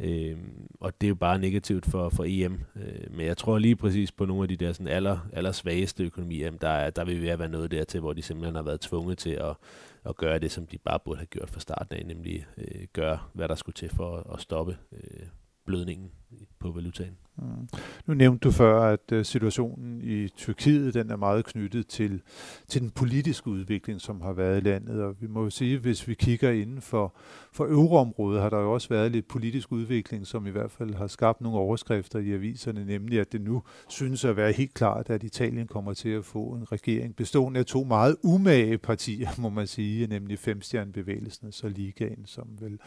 Øh, 0.00 0.38
og 0.80 1.00
det 1.00 1.06
er 1.06 1.08
jo 1.08 1.14
bare 1.14 1.38
negativt 1.38 1.86
for, 1.86 2.08
for 2.08 2.24
EM. 2.26 2.60
Øh, 2.76 3.16
men 3.16 3.26
jeg 3.26 3.36
tror 3.36 3.58
lige 3.58 3.76
præcis 3.76 4.12
på 4.12 4.24
nogle 4.24 4.42
af 4.42 4.48
de 4.48 4.56
der 4.56 4.72
sådan 4.72 4.88
aller, 4.92 5.18
aller 5.32 5.52
svageste 5.52 6.04
økonomier, 6.04 6.50
der, 6.50 6.68
er, 6.68 6.90
der 6.90 7.04
vil 7.04 7.22
være 7.22 7.48
noget 7.48 7.70
dertil, 7.70 8.00
hvor 8.00 8.12
de 8.12 8.22
simpelthen 8.22 8.54
har 8.54 8.62
været 8.62 8.80
tvunget 8.80 9.18
til 9.18 9.30
at, 9.30 9.56
at 10.04 10.16
gøre 10.16 10.38
det, 10.38 10.52
som 10.52 10.66
de 10.66 10.78
bare 10.78 10.98
burde 11.04 11.18
have 11.18 11.26
gjort 11.26 11.50
fra 11.50 11.60
starten 11.60 11.96
af, 11.96 12.06
nemlig 12.06 12.46
øh, 12.58 12.86
gøre, 12.92 13.18
hvad 13.32 13.48
der 13.48 13.54
skulle 13.54 13.74
til 13.74 13.88
for 13.88 14.16
at, 14.16 14.34
at 14.34 14.40
stoppe 14.40 14.76
øh, 14.92 15.26
blødningen 15.66 16.10
på 16.58 16.70
valutaen. 16.72 17.16
Mm. 17.36 17.68
Nu 18.06 18.14
nævnte 18.14 18.48
du 18.48 18.50
før, 18.50 18.80
at 18.80 19.12
uh, 19.12 19.22
situationen 19.22 20.00
i 20.02 20.28
Tyrkiet 20.28 20.94
den 20.94 21.10
er 21.10 21.16
meget 21.16 21.44
knyttet 21.44 21.86
til, 21.86 22.22
til 22.68 22.80
den 22.80 22.90
politiske 22.90 23.48
udvikling, 23.48 24.00
som 24.00 24.20
har 24.20 24.32
været 24.32 24.56
i 24.56 24.64
landet. 24.68 25.02
Og 25.02 25.14
vi 25.20 25.26
må 25.26 25.42
jo 25.42 25.50
sige, 25.50 25.78
hvis 25.78 26.08
vi 26.08 26.14
kigger 26.14 26.50
inden 26.50 26.80
for, 26.80 27.16
for 27.52 27.64
euroområdet, 27.64 28.42
har 28.42 28.50
der 28.50 28.58
jo 28.58 28.72
også 28.72 28.88
været 28.88 29.12
lidt 29.12 29.28
politisk 29.28 29.72
udvikling, 29.72 30.26
som 30.26 30.46
i 30.46 30.50
hvert 30.50 30.70
fald 30.70 30.94
har 30.94 31.06
skabt 31.06 31.40
nogle 31.40 31.58
overskrifter 31.58 32.18
i 32.18 32.32
aviserne, 32.32 32.84
nemlig 32.84 33.20
at 33.20 33.32
det 33.32 33.40
nu 33.40 33.62
synes 33.88 34.24
at 34.24 34.36
være 34.36 34.52
helt 34.52 34.74
klart, 34.74 35.10
at 35.10 35.22
Italien 35.22 35.66
kommer 35.66 35.94
til 35.94 36.08
at 36.08 36.24
få 36.24 36.44
en 36.44 36.72
regering 36.72 37.16
bestående 37.16 37.60
af 37.60 37.66
to 37.66 37.84
meget 37.84 38.16
umage 38.22 38.78
partier, 38.78 39.28
må 39.38 39.48
man 39.48 39.66
sige, 39.66 40.06
nemlig 40.06 40.38
Femstjernebevægelsen 40.38 41.52
og 41.64 41.70
Ligaen, 41.70 42.26
som 42.26 42.48
vel 42.60 42.78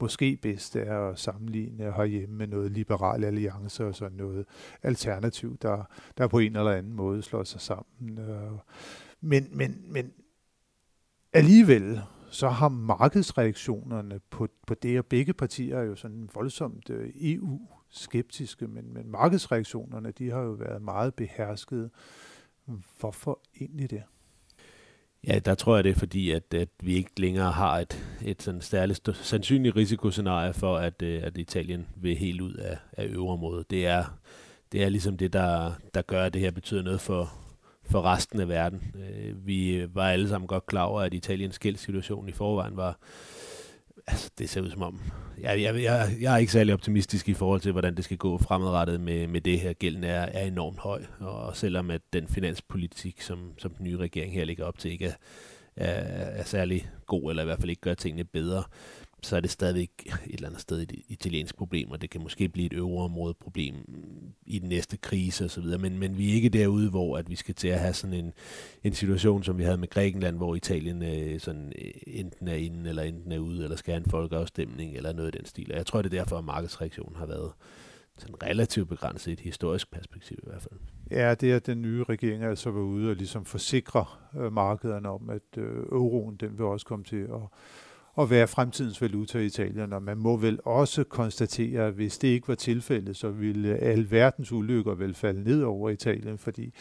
måske 0.00 0.36
bedst 0.42 0.76
er 0.76 1.10
at 1.10 1.18
sammenligne 1.18 1.84
herhjemme 1.84 2.19
med 2.28 2.46
noget 2.46 2.70
liberal 2.70 3.24
alliance 3.24 3.86
og 3.86 3.94
sådan 3.94 4.16
noget 4.16 4.46
alternativ, 4.82 5.56
der, 5.58 5.84
der 6.18 6.28
på 6.28 6.38
en 6.38 6.56
eller 6.56 6.70
anden 6.70 6.92
måde 6.92 7.22
slår 7.22 7.44
sig 7.44 7.60
sammen. 7.60 8.18
Øh, 8.18 8.52
men, 9.20 9.48
men, 9.52 9.82
men 9.86 10.12
alligevel 11.32 12.00
så 12.30 12.48
har 12.48 12.68
markedsreaktionerne 12.68 14.20
på, 14.30 14.48
på 14.66 14.74
det, 14.74 14.98
og 14.98 15.06
begge 15.06 15.32
partier 15.32 15.78
er 15.78 15.82
jo 15.82 15.96
sådan 15.96 16.28
voldsomt 16.34 16.90
øh, 16.90 17.10
EU-skeptiske, 17.16 18.66
men, 18.66 18.94
men 18.94 19.10
markedsreaktionerne, 19.10 20.10
de 20.10 20.30
har 20.30 20.40
jo 20.40 20.50
været 20.50 20.82
meget 20.82 21.14
beherskede. 21.14 21.90
Hvorfor 22.98 23.40
egentlig 23.60 23.90
det? 23.90 24.02
Ja, 25.26 25.38
der 25.38 25.54
tror 25.54 25.74
jeg 25.74 25.84
det 25.84 25.90
er 25.90 25.98
fordi, 25.98 26.30
at, 26.30 26.54
at 26.54 26.68
vi 26.82 26.94
ikke 26.94 27.10
længere 27.16 27.52
har 27.52 27.78
et, 27.78 28.04
et 28.24 28.42
sådan 28.42 28.60
særligt 28.60 29.08
sandsynligt 29.16 29.76
risikoscenarie 29.76 30.52
for, 30.52 30.76
at, 30.76 31.02
øh, 31.02 31.22
at 31.22 31.38
Italien 31.38 31.86
vil 31.96 32.16
helt 32.16 32.40
ud 32.40 32.54
af, 32.54 32.78
af 32.92 33.06
øvreområdet. 33.06 33.70
Det 33.70 33.86
er, 33.86 34.04
det 34.72 34.82
er 34.82 34.88
ligesom 34.88 35.16
det, 35.16 35.32
der, 35.32 35.72
der 35.94 36.02
gør, 36.02 36.24
at 36.24 36.34
det 36.34 36.40
her 36.40 36.50
betyder 36.50 36.82
noget 36.82 37.00
for, 37.00 37.32
for 37.90 38.02
resten 38.02 38.40
af 38.40 38.48
verden. 38.48 38.94
Øh, 38.94 39.46
vi 39.46 39.86
var 39.94 40.08
alle 40.08 40.28
sammen 40.28 40.48
godt 40.48 40.66
klar 40.66 40.82
over, 40.84 41.00
at 41.00 41.14
Italiens 41.14 41.58
gældssituation 41.58 42.28
i 42.28 42.32
forvejen 42.32 42.76
var, 42.76 42.98
altså, 44.06 44.30
det 44.38 44.50
ser 44.50 44.60
ud 44.60 44.70
som 44.70 44.82
om, 44.82 45.00
jeg, 45.40 45.62
jeg, 45.62 45.82
jeg, 45.82 46.16
jeg 46.20 46.34
er 46.34 46.38
ikke 46.38 46.52
særlig 46.52 46.74
optimistisk 46.74 47.28
i 47.28 47.34
forhold 47.34 47.60
til, 47.60 47.72
hvordan 47.72 47.96
det 47.96 48.04
skal 48.04 48.16
gå 48.16 48.38
fremadrettet 48.38 49.00
med, 49.00 49.26
med 49.26 49.40
det 49.40 49.60
her. 49.60 49.72
Gælden 49.72 50.04
er, 50.04 50.20
er 50.20 50.46
enormt 50.46 50.78
høj, 50.78 51.02
og 51.20 51.56
selvom 51.56 51.90
at 51.90 52.00
den 52.12 52.28
finanspolitik, 52.28 53.20
som, 53.20 53.52
som 53.58 53.70
den 53.70 53.84
nye 53.84 53.96
regering 53.96 54.32
her 54.32 54.44
ligger 54.44 54.64
op 54.64 54.78
til, 54.78 54.90
ikke 54.90 55.06
er, 55.06 55.12
er, 55.76 56.40
er 56.40 56.44
særlig 56.44 56.90
god, 57.06 57.30
eller 57.30 57.42
i 57.42 57.46
hvert 57.46 57.58
fald 57.58 57.70
ikke 57.70 57.82
gør 57.82 57.94
tingene 57.94 58.24
bedre, 58.24 58.62
så 59.22 59.36
er 59.36 59.40
det 59.40 59.50
stadigvæk 59.50 59.90
et 60.06 60.34
eller 60.34 60.48
andet 60.48 60.60
sted 60.60 60.82
et 60.82 60.92
italiensk 61.08 61.56
problem, 61.56 61.90
og 61.90 62.02
det 62.02 62.10
kan 62.10 62.22
måske 62.22 62.48
blive 62.48 62.66
et 62.66 62.72
øvre 62.72 63.34
problem 63.34 63.74
i 64.46 64.58
den 64.58 64.68
næste 64.68 64.96
krise 64.96 65.44
osv., 65.44 65.64
men, 65.78 65.98
men 65.98 66.18
vi 66.18 66.30
er 66.30 66.34
ikke 66.34 66.48
derude, 66.48 66.90
hvor 66.90 67.18
at 67.18 67.30
vi 67.30 67.36
skal 67.36 67.54
til 67.54 67.68
at 67.68 67.80
have 67.80 67.94
sådan 67.94 68.16
en, 68.16 68.32
en 68.84 68.92
situation, 68.92 69.42
som 69.42 69.58
vi 69.58 69.62
havde 69.62 69.78
med 69.78 69.88
Grækenland, 69.88 70.36
hvor 70.36 70.54
Italien 70.54 71.02
øh, 71.02 71.40
sådan, 71.40 71.72
øh, 71.84 71.90
enten 72.06 72.48
er 72.48 72.54
inde 72.54 72.88
eller 72.88 73.02
enten 73.02 73.32
er 73.32 73.38
ude, 73.38 73.62
eller 73.64 73.76
skal 73.76 73.92
have 73.92 74.04
en 74.04 74.10
folkeafstemning 74.10 74.96
eller 74.96 75.12
noget 75.12 75.34
i 75.34 75.38
den 75.38 75.46
stil. 75.46 75.72
Og 75.72 75.76
jeg 75.76 75.86
tror, 75.86 76.02
det 76.02 76.14
er 76.14 76.18
derfor, 76.18 76.38
at 76.38 76.44
markedsreaktionen 76.44 77.16
har 77.16 77.26
været 77.26 77.52
sådan 78.18 78.42
relativt 78.42 78.88
begrænset 78.88 79.30
i 79.30 79.32
et 79.32 79.40
historisk 79.40 79.90
perspektiv 79.90 80.38
i 80.42 80.46
hvert 80.46 80.62
fald. 80.62 80.80
Ja, 81.10 81.34
det 81.34 81.52
er, 81.52 81.56
at 81.56 81.66
den 81.66 81.82
nye 81.82 82.04
regering 82.04 82.44
altså 82.44 82.70
var 82.70 82.80
ude 82.80 83.10
og 83.10 83.16
ligesom 83.16 83.44
forsikre 83.44 84.04
øh, 84.36 84.52
markederne 84.52 85.08
om, 85.08 85.30
at 85.30 85.58
øh, 85.58 85.76
euroen 85.76 86.36
den 86.36 86.58
vil 86.58 86.66
også 86.66 86.86
komme 86.86 87.04
til 87.04 87.16
at 87.22 87.40
at 88.18 88.30
være 88.30 88.48
fremtidens 88.48 89.02
valuta 89.02 89.38
i 89.38 89.46
Italien, 89.46 89.92
og 89.92 90.02
man 90.02 90.18
må 90.18 90.36
vel 90.36 90.58
også 90.64 91.04
konstatere, 91.04 91.86
at 91.86 91.92
hvis 91.92 92.18
det 92.18 92.28
ikke 92.28 92.48
var 92.48 92.54
tilfældet, 92.54 93.16
så 93.16 93.30
ville 93.30 93.76
al 93.76 94.10
verdens 94.10 94.52
ulykker 94.52 94.94
vel 94.94 95.14
falde 95.14 95.42
ned 95.42 95.62
over 95.62 95.90
Italien, 95.90 96.38
fordi 96.38 96.74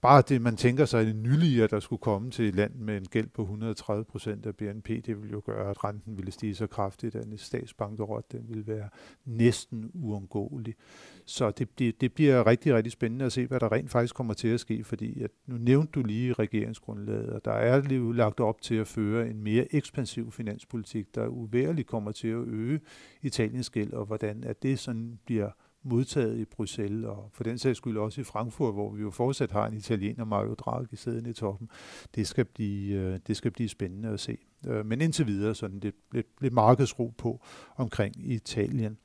bare 0.00 0.22
det, 0.28 0.42
man 0.42 0.56
tænker 0.56 0.84
sig, 0.84 1.10
en 1.10 1.22
nylige, 1.22 1.64
at 1.64 1.70
der 1.70 1.80
skulle 1.80 2.00
komme 2.00 2.30
til 2.30 2.48
et 2.48 2.54
land 2.54 2.74
med 2.74 2.96
en 2.96 3.04
gæld 3.04 3.28
på 3.28 3.42
130 3.42 4.04
procent 4.04 4.46
af 4.46 4.56
BNP, 4.56 4.88
det 4.88 5.08
ville 5.08 5.32
jo 5.32 5.42
gøre, 5.46 5.70
at 5.70 5.84
renten 5.84 6.16
ville 6.16 6.32
stige 6.32 6.54
så 6.54 6.66
kraftigt, 6.66 7.14
at 7.14 7.26
en 7.26 7.38
statsbankerot, 7.38 8.32
den 8.32 8.44
ville 8.48 8.66
være 8.66 8.88
næsten 9.24 9.90
uundgåelig. 9.94 10.74
Så 11.24 11.50
det, 11.50 11.78
det, 11.78 12.00
det 12.00 12.12
bliver 12.12 12.46
rigtig, 12.46 12.74
rigtig 12.74 12.92
spændende 12.92 13.24
at 13.24 13.32
se, 13.32 13.46
hvad 13.46 13.60
der 13.60 13.72
rent 13.72 13.90
faktisk 13.90 14.14
kommer 14.14 14.34
til 14.34 14.48
at 14.48 14.60
ske, 14.60 14.84
fordi 14.84 15.22
at 15.22 15.30
nu 15.46 15.56
nævnte 15.56 15.92
du 15.92 16.02
lige 16.02 16.32
regeringsgrundlaget, 16.32 17.30
og 17.30 17.44
der 17.44 17.52
er 17.52 17.82
lige 17.82 18.14
lagt 18.14 18.40
op 18.40 18.62
til 18.62 18.74
at 18.74 18.86
føre 18.86 19.28
en 19.28 19.42
mere 19.42 19.74
ekspansiv 19.74 20.32
finanspolitik, 20.32 21.14
der 21.14 21.26
uværligt 21.26 21.88
kommer 21.88 22.12
til 22.12 22.28
at 22.28 22.46
øge 22.46 22.80
Italiens 23.22 23.70
gæld, 23.70 23.92
og 23.92 24.06
hvordan 24.06 24.44
at 24.44 24.62
det 24.62 24.78
sådan 24.78 25.18
bliver 25.26 25.50
modtaget 25.88 26.38
i 26.38 26.44
Bruxelles, 26.44 27.04
og 27.04 27.30
for 27.32 27.44
den 27.44 27.58
sags 27.58 27.76
skyld 27.76 27.96
også 27.96 28.20
i 28.20 28.24
Frankfurt, 28.24 28.74
hvor 28.74 28.90
vi 28.90 29.02
jo 29.02 29.10
fortsat 29.10 29.52
har 29.52 29.66
en 29.66 29.74
italiener, 29.74 30.24
Mario 30.24 30.54
Draghi, 30.54 30.96
siddende 30.96 31.30
i 31.30 31.32
toppen. 31.32 31.70
Det 32.14 32.26
skal 32.26 32.44
blive, 32.44 32.94
øh, 32.94 33.18
det 33.26 33.36
skal 33.36 33.50
blive 33.50 33.68
spændende 33.68 34.08
at 34.08 34.20
se. 34.20 34.38
Øh, 34.66 34.86
men 34.86 35.00
indtil 35.00 35.26
videre 35.26 35.54
sådan 35.54 35.78
lidt, 35.78 35.96
lidt, 36.12 36.26
lidt 36.40 36.54
markedsro 36.54 37.14
på 37.18 37.44
omkring 37.76 38.14
Italien. 38.32 38.98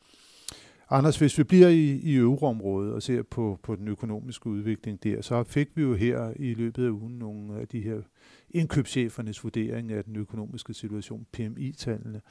Anders, 0.94 1.18
hvis 1.18 1.38
vi 1.38 1.44
bliver 1.44 1.68
i, 1.68 1.92
i 1.92 2.16
euroområdet 2.16 2.94
og 2.94 3.04
ser 3.04 3.24
på, 3.24 3.60
på 3.64 3.76
den 3.76 3.88
økonomiske 3.88 4.48
udvikling 4.48 5.04
der, 5.04 5.22
så 5.22 5.44
fik 5.44 5.70
vi 5.76 5.82
jo 5.82 5.94
her 5.94 6.34
i 6.36 6.54
løbet 6.54 6.86
af 6.86 6.90
ugen 6.90 7.20
nogle 7.20 7.60
af 7.60 7.68
de 7.68 7.82
her 7.82 8.02
indkøbschefernes 8.50 9.44
vurdering 9.44 9.92
af 9.92 10.04
den 10.04 10.16
økonomiske 10.16 10.74
situation, 10.74 11.26
PMI-tallene. 11.32 12.22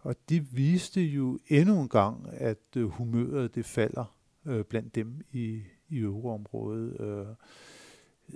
Og 0.00 0.16
de 0.28 0.46
viste 0.52 1.00
jo 1.00 1.38
endnu 1.48 1.80
en 1.80 1.88
gang, 1.88 2.28
at 2.32 2.76
øh, 2.76 2.84
humøret 2.84 3.54
det 3.54 3.64
falder 3.64 4.16
øh, 4.46 4.64
blandt 4.64 4.94
dem 4.94 5.20
i, 5.32 5.62
i 5.88 5.98
euroområdet. 5.98 7.00
Øh, 7.00 7.26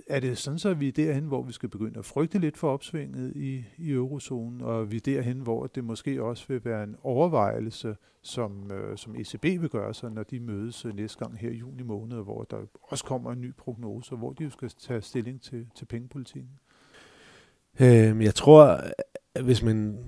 er 0.07 0.19
det 0.19 0.37
sådan, 0.37 0.59
så 0.59 0.73
vi 0.73 0.87
er 0.87 0.91
derhen, 0.91 1.23
hvor 1.23 1.43
vi 1.43 1.53
skal 1.53 1.69
begynde 1.69 1.99
at 1.99 2.05
frygte 2.05 2.39
lidt 2.39 2.57
for 2.57 2.73
opsvinget 2.73 3.33
i, 3.35 3.63
i 3.77 3.91
eurozonen, 3.91 4.61
og 4.61 4.91
vi 4.91 4.95
er 4.95 5.01
derhen, 5.01 5.39
hvor 5.39 5.67
det 5.67 5.83
måske 5.83 6.23
også 6.23 6.45
vil 6.47 6.65
være 6.65 6.83
en 6.83 6.95
overvejelse, 7.03 7.95
som, 8.21 8.71
øh, 8.71 8.97
som 8.97 9.15
ECB 9.15 9.43
vil 9.43 9.69
gøre 9.69 9.93
sig, 9.93 10.11
når 10.11 10.23
de 10.23 10.39
mødes 10.39 10.85
øh, 10.85 10.95
næste 10.95 11.19
gang 11.19 11.37
her 11.37 11.49
i 11.49 11.55
juni 11.55 11.83
måned, 11.83 12.23
hvor 12.23 12.43
der 12.43 12.57
også 12.81 13.05
kommer 13.05 13.31
en 13.31 13.41
ny 13.41 13.55
prognose, 13.55 14.15
hvor 14.15 14.33
de 14.33 14.43
jo 14.43 14.49
skal 14.49 14.69
tage 14.69 15.01
stilling 15.01 15.41
til, 15.41 15.67
til 15.75 15.85
pengepolitikken. 15.85 16.51
Øh, 17.79 18.23
jeg 18.23 18.35
tror, 18.35 18.81
hvis 19.41 19.63
man 19.63 19.99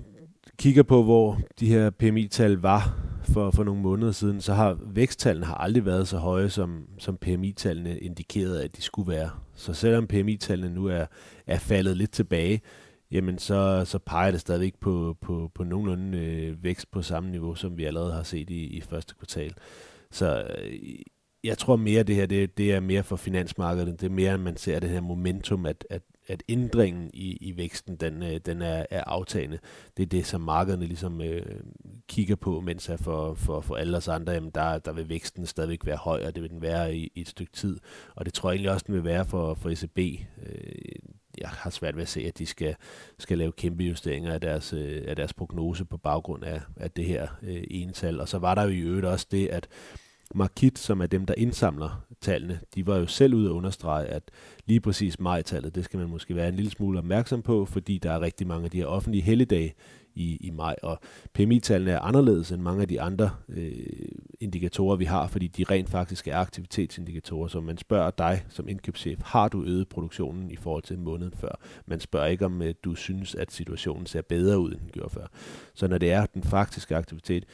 kigger 0.62 0.82
på, 0.82 1.02
hvor 1.02 1.40
de 1.60 1.68
her 1.68 1.90
PMI-tal 1.90 2.52
var 2.52 2.98
for, 3.24 3.50
for 3.50 3.64
nogle 3.64 3.82
måneder 3.82 4.12
siden, 4.12 4.40
så 4.40 4.54
har 4.54 4.78
væksttallene 4.86 5.46
har 5.46 5.54
aldrig 5.54 5.86
været 5.86 6.08
så 6.08 6.18
høje, 6.18 6.50
som, 6.50 6.86
som 6.98 7.16
PMI-tallene 7.16 7.98
indikerede, 7.98 8.64
at 8.64 8.76
de 8.76 8.82
skulle 8.82 9.12
være. 9.12 9.30
Så 9.54 9.74
selvom 9.74 10.06
PMI-tallene 10.06 10.74
nu 10.74 10.86
er, 10.86 11.06
er 11.46 11.58
faldet 11.58 11.96
lidt 11.96 12.10
tilbage, 12.10 12.60
jamen 13.10 13.38
så, 13.38 13.82
så 13.84 13.98
peger 13.98 14.30
det 14.30 14.40
stadigvæk 14.40 14.74
på, 14.80 15.16
på, 15.20 15.50
på 15.54 15.64
nogenlunde 15.64 16.18
øh, 16.18 16.64
vækst 16.64 16.90
på 16.90 17.02
samme 17.02 17.30
niveau, 17.30 17.54
som 17.54 17.78
vi 17.78 17.84
allerede 17.84 18.12
har 18.12 18.22
set 18.22 18.50
i, 18.50 18.64
i 18.66 18.80
første 18.80 19.14
kvartal. 19.18 19.54
Så 20.10 20.42
øh, 20.58 20.78
jeg 21.44 21.58
tror 21.58 21.76
mere, 21.76 22.02
det 22.02 22.14
her 22.14 22.26
det, 22.26 22.58
det 22.58 22.72
er 22.72 22.80
mere 22.80 23.02
for 23.02 23.16
finansmarkedet. 23.16 24.00
Det 24.00 24.06
er 24.06 24.14
mere, 24.14 24.32
at 24.32 24.40
man 24.40 24.56
ser 24.56 24.80
det 24.80 24.90
her 24.90 25.00
momentum, 25.00 25.66
at, 25.66 25.84
at 25.90 26.02
at 26.32 26.42
ændringen 26.48 27.10
i, 27.14 27.36
i 27.40 27.56
væksten, 27.56 27.96
den, 27.96 28.22
øh, 28.22 28.40
den 28.46 28.62
er, 28.62 28.86
er 28.90 29.04
aftagende. 29.04 29.58
Det 29.96 30.02
er 30.02 30.06
det, 30.06 30.26
som 30.26 30.40
markederne 30.40 30.86
ligesom 30.86 31.20
øh, 31.20 31.60
kigger 32.08 32.36
på, 32.36 32.60
mens 32.60 32.88
er 32.88 32.96
for, 32.96 33.34
for, 33.34 33.60
for 33.60 33.76
alle 33.76 33.96
os 33.96 34.08
andre, 34.08 34.32
jamen 34.32 34.50
der, 34.50 34.78
der 34.78 34.92
vil 34.92 35.08
væksten 35.08 35.46
stadigvæk 35.46 35.86
være 35.86 35.96
høj, 35.96 36.26
og 36.26 36.34
det 36.34 36.42
vil 36.42 36.50
den 36.50 36.62
være 36.62 36.96
i, 36.96 37.12
i 37.14 37.20
et 37.20 37.28
stykke 37.28 37.52
tid. 37.52 37.78
Og 38.14 38.24
det 38.24 38.34
tror 38.34 38.50
jeg 38.50 38.54
egentlig 38.54 38.72
også, 38.72 38.84
den 38.86 38.94
vil 38.94 39.04
være 39.04 39.24
for, 39.24 39.54
for 39.54 39.70
ECB. 39.70 39.98
Øh, 40.46 40.74
jeg 41.38 41.48
har 41.48 41.70
svært 41.70 41.96
ved 41.96 42.02
at 42.02 42.08
se, 42.08 42.20
at 42.20 42.38
de 42.38 42.46
skal, 42.46 42.76
skal 43.18 43.38
lave 43.38 43.52
kæmpe 43.52 43.84
justeringer 43.84 44.32
af 44.32 44.40
deres, 44.40 44.72
øh, 44.72 45.02
af 45.06 45.16
deres 45.16 45.32
prognose 45.32 45.84
på 45.84 45.96
baggrund 45.96 46.44
af, 46.44 46.60
af 46.76 46.90
det 46.90 47.04
her 47.04 47.28
øh, 47.42 47.64
enetal. 47.70 48.20
Og 48.20 48.28
så 48.28 48.38
var 48.38 48.54
der 48.54 48.62
jo 48.62 48.68
i 48.68 48.78
øvrigt 48.78 49.06
også 49.06 49.26
det, 49.30 49.48
at 49.48 49.68
Markit, 50.34 50.78
som 50.78 51.00
er 51.00 51.06
dem, 51.06 51.26
der 51.26 51.34
indsamler 51.36 52.04
tallene, 52.20 52.60
de 52.74 52.86
var 52.86 52.96
jo 52.96 53.06
selv 53.06 53.34
ude 53.34 53.46
at 53.46 53.52
understrege, 53.52 54.06
at 54.06 54.22
lige 54.66 54.80
præcis 54.80 55.20
majtallet, 55.20 55.74
det 55.74 55.84
skal 55.84 55.98
man 55.98 56.08
måske 56.08 56.36
være 56.36 56.48
en 56.48 56.54
lille 56.54 56.70
smule 56.70 56.98
opmærksom 56.98 57.42
på, 57.42 57.64
fordi 57.64 57.98
der 57.98 58.12
er 58.12 58.20
rigtig 58.20 58.46
mange 58.46 58.64
af 58.64 58.70
de 58.70 58.76
her 58.76 58.86
offentlige 58.86 59.22
helligdage 59.22 59.74
i, 60.14 60.36
i 60.36 60.50
maj, 60.50 60.74
og 60.82 61.00
PMI-tallene 61.32 61.90
er 61.90 61.98
anderledes 61.98 62.52
end 62.52 62.62
mange 62.62 62.82
af 62.82 62.88
de 62.88 63.00
andre 63.00 63.30
øh, 63.48 63.72
indikatorer, 64.40 64.96
vi 64.96 65.04
har, 65.04 65.26
fordi 65.26 65.46
de 65.46 65.64
rent 65.70 65.88
faktisk 65.88 66.28
er 66.28 66.36
aktivitetsindikatorer, 66.36 67.48
så 67.48 67.60
man 67.60 67.78
spørger 67.78 68.10
dig 68.10 68.44
som 68.48 68.68
indkøbschef, 68.68 69.18
har 69.24 69.48
du 69.48 69.64
øget 69.64 69.88
produktionen 69.88 70.50
i 70.50 70.56
forhold 70.56 70.82
til 70.82 70.98
måneden 70.98 71.32
før? 71.36 71.60
Man 71.86 72.00
spørger 72.00 72.26
ikke, 72.26 72.44
om 72.44 72.62
øh, 72.62 72.74
du 72.84 72.94
synes, 72.94 73.34
at 73.34 73.52
situationen 73.52 74.06
ser 74.06 74.22
bedre 74.22 74.58
ud, 74.58 74.72
end 74.72 74.80
den 74.80 74.90
gjorde 74.92 75.10
før. 75.10 75.26
Så 75.74 75.88
når 75.88 75.98
det 75.98 76.12
er 76.12 76.26
den 76.26 76.42
faktiske 76.42 76.96
aktivitet, 76.96 77.44